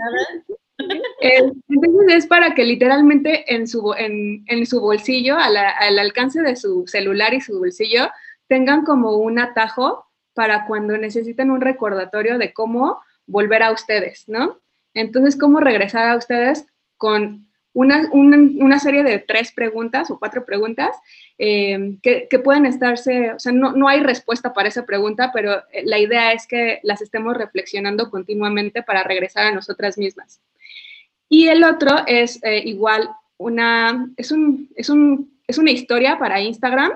[1.20, 6.86] Entonces es para que literalmente en su, en, en su bolsillo, al alcance de su
[6.88, 8.10] celular y su bolsillo,
[8.48, 14.60] tengan como un atajo para cuando necesiten un recordatorio de cómo volver a ustedes, ¿no?
[14.96, 16.66] Entonces, ¿cómo regresar a ustedes
[16.98, 20.96] con una, una, serie de tres preguntas o cuatro preguntas
[21.38, 25.84] eh, que, pueden estarse, o sea, no, no, hay respuesta para esa pregunta, pero eh,
[25.84, 30.40] la idea es que las estemos reflexionando continuamente para regresar a nosotras mismas.
[31.28, 36.40] Y el otro es eh, igual una, es, un, es, un, es una historia para
[36.40, 36.94] Instagram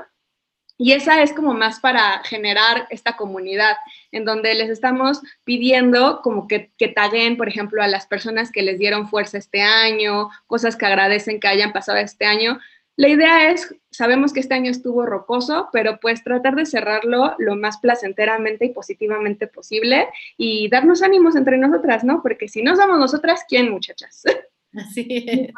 [0.82, 3.76] y esa es como más para generar esta comunidad,
[4.14, 8.62] en donde les estamos pidiendo como que, que taguen, por ejemplo, a las personas que
[8.62, 12.60] les dieron fuerza este año, cosas que agradecen que hayan pasado este año.
[12.96, 17.58] La idea es, sabemos que este año estuvo rocoso, pero pues tratar de cerrarlo lo
[17.58, 20.08] más placenteramente y positivamente posible
[20.38, 22.22] y darnos ánimos entre nosotras, ¿no?
[22.22, 24.24] Porque si no somos nosotras, ¿quién, muchachas?
[24.74, 25.52] Así es.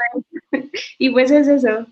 [0.98, 1.86] y pues es eso.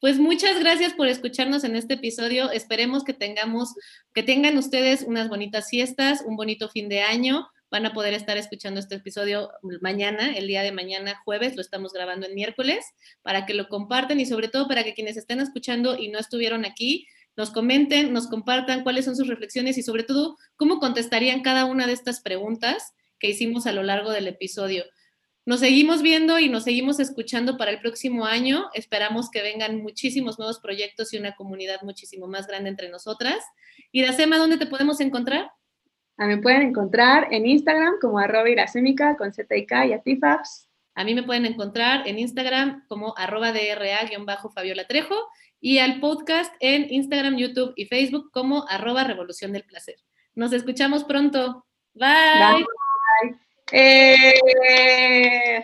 [0.00, 2.50] Pues muchas gracias por escucharnos en este episodio.
[2.50, 3.74] Esperemos que tengamos,
[4.14, 7.46] que tengan ustedes unas bonitas fiestas, un bonito fin de año.
[7.70, 9.50] Van a poder estar escuchando este episodio
[9.82, 12.82] mañana, el día de mañana, jueves, lo estamos grabando en miércoles,
[13.20, 16.64] para que lo compartan y sobre todo para que quienes estén escuchando y no estuvieron
[16.64, 17.06] aquí,
[17.36, 21.86] nos comenten, nos compartan cuáles son sus reflexiones y sobre todo cómo contestarían cada una
[21.86, 24.84] de estas preguntas que hicimos a lo largo del episodio.
[25.46, 28.68] Nos seguimos viendo y nos seguimos escuchando para el próximo año.
[28.74, 33.38] Esperamos que vengan muchísimos nuevos proyectos y una comunidad muchísimo más grande entre nosotras.
[33.90, 35.50] Y Dacema, ¿dónde te podemos encontrar?
[36.18, 39.92] A mí me pueden encontrar en Instagram como arroba iracémica con Z y K y
[39.94, 40.68] a Tifabs.
[40.94, 45.16] A mí me pueden encontrar en Instagram como arroba DRA-Fabiola Trejo
[45.58, 49.96] y al podcast en Instagram, YouTube y Facebook como arroba Revolución del Placer.
[50.34, 51.66] Nos escuchamos pronto.
[51.94, 52.66] Bye.
[53.22, 53.49] Bye.
[53.72, 55.62] Eh...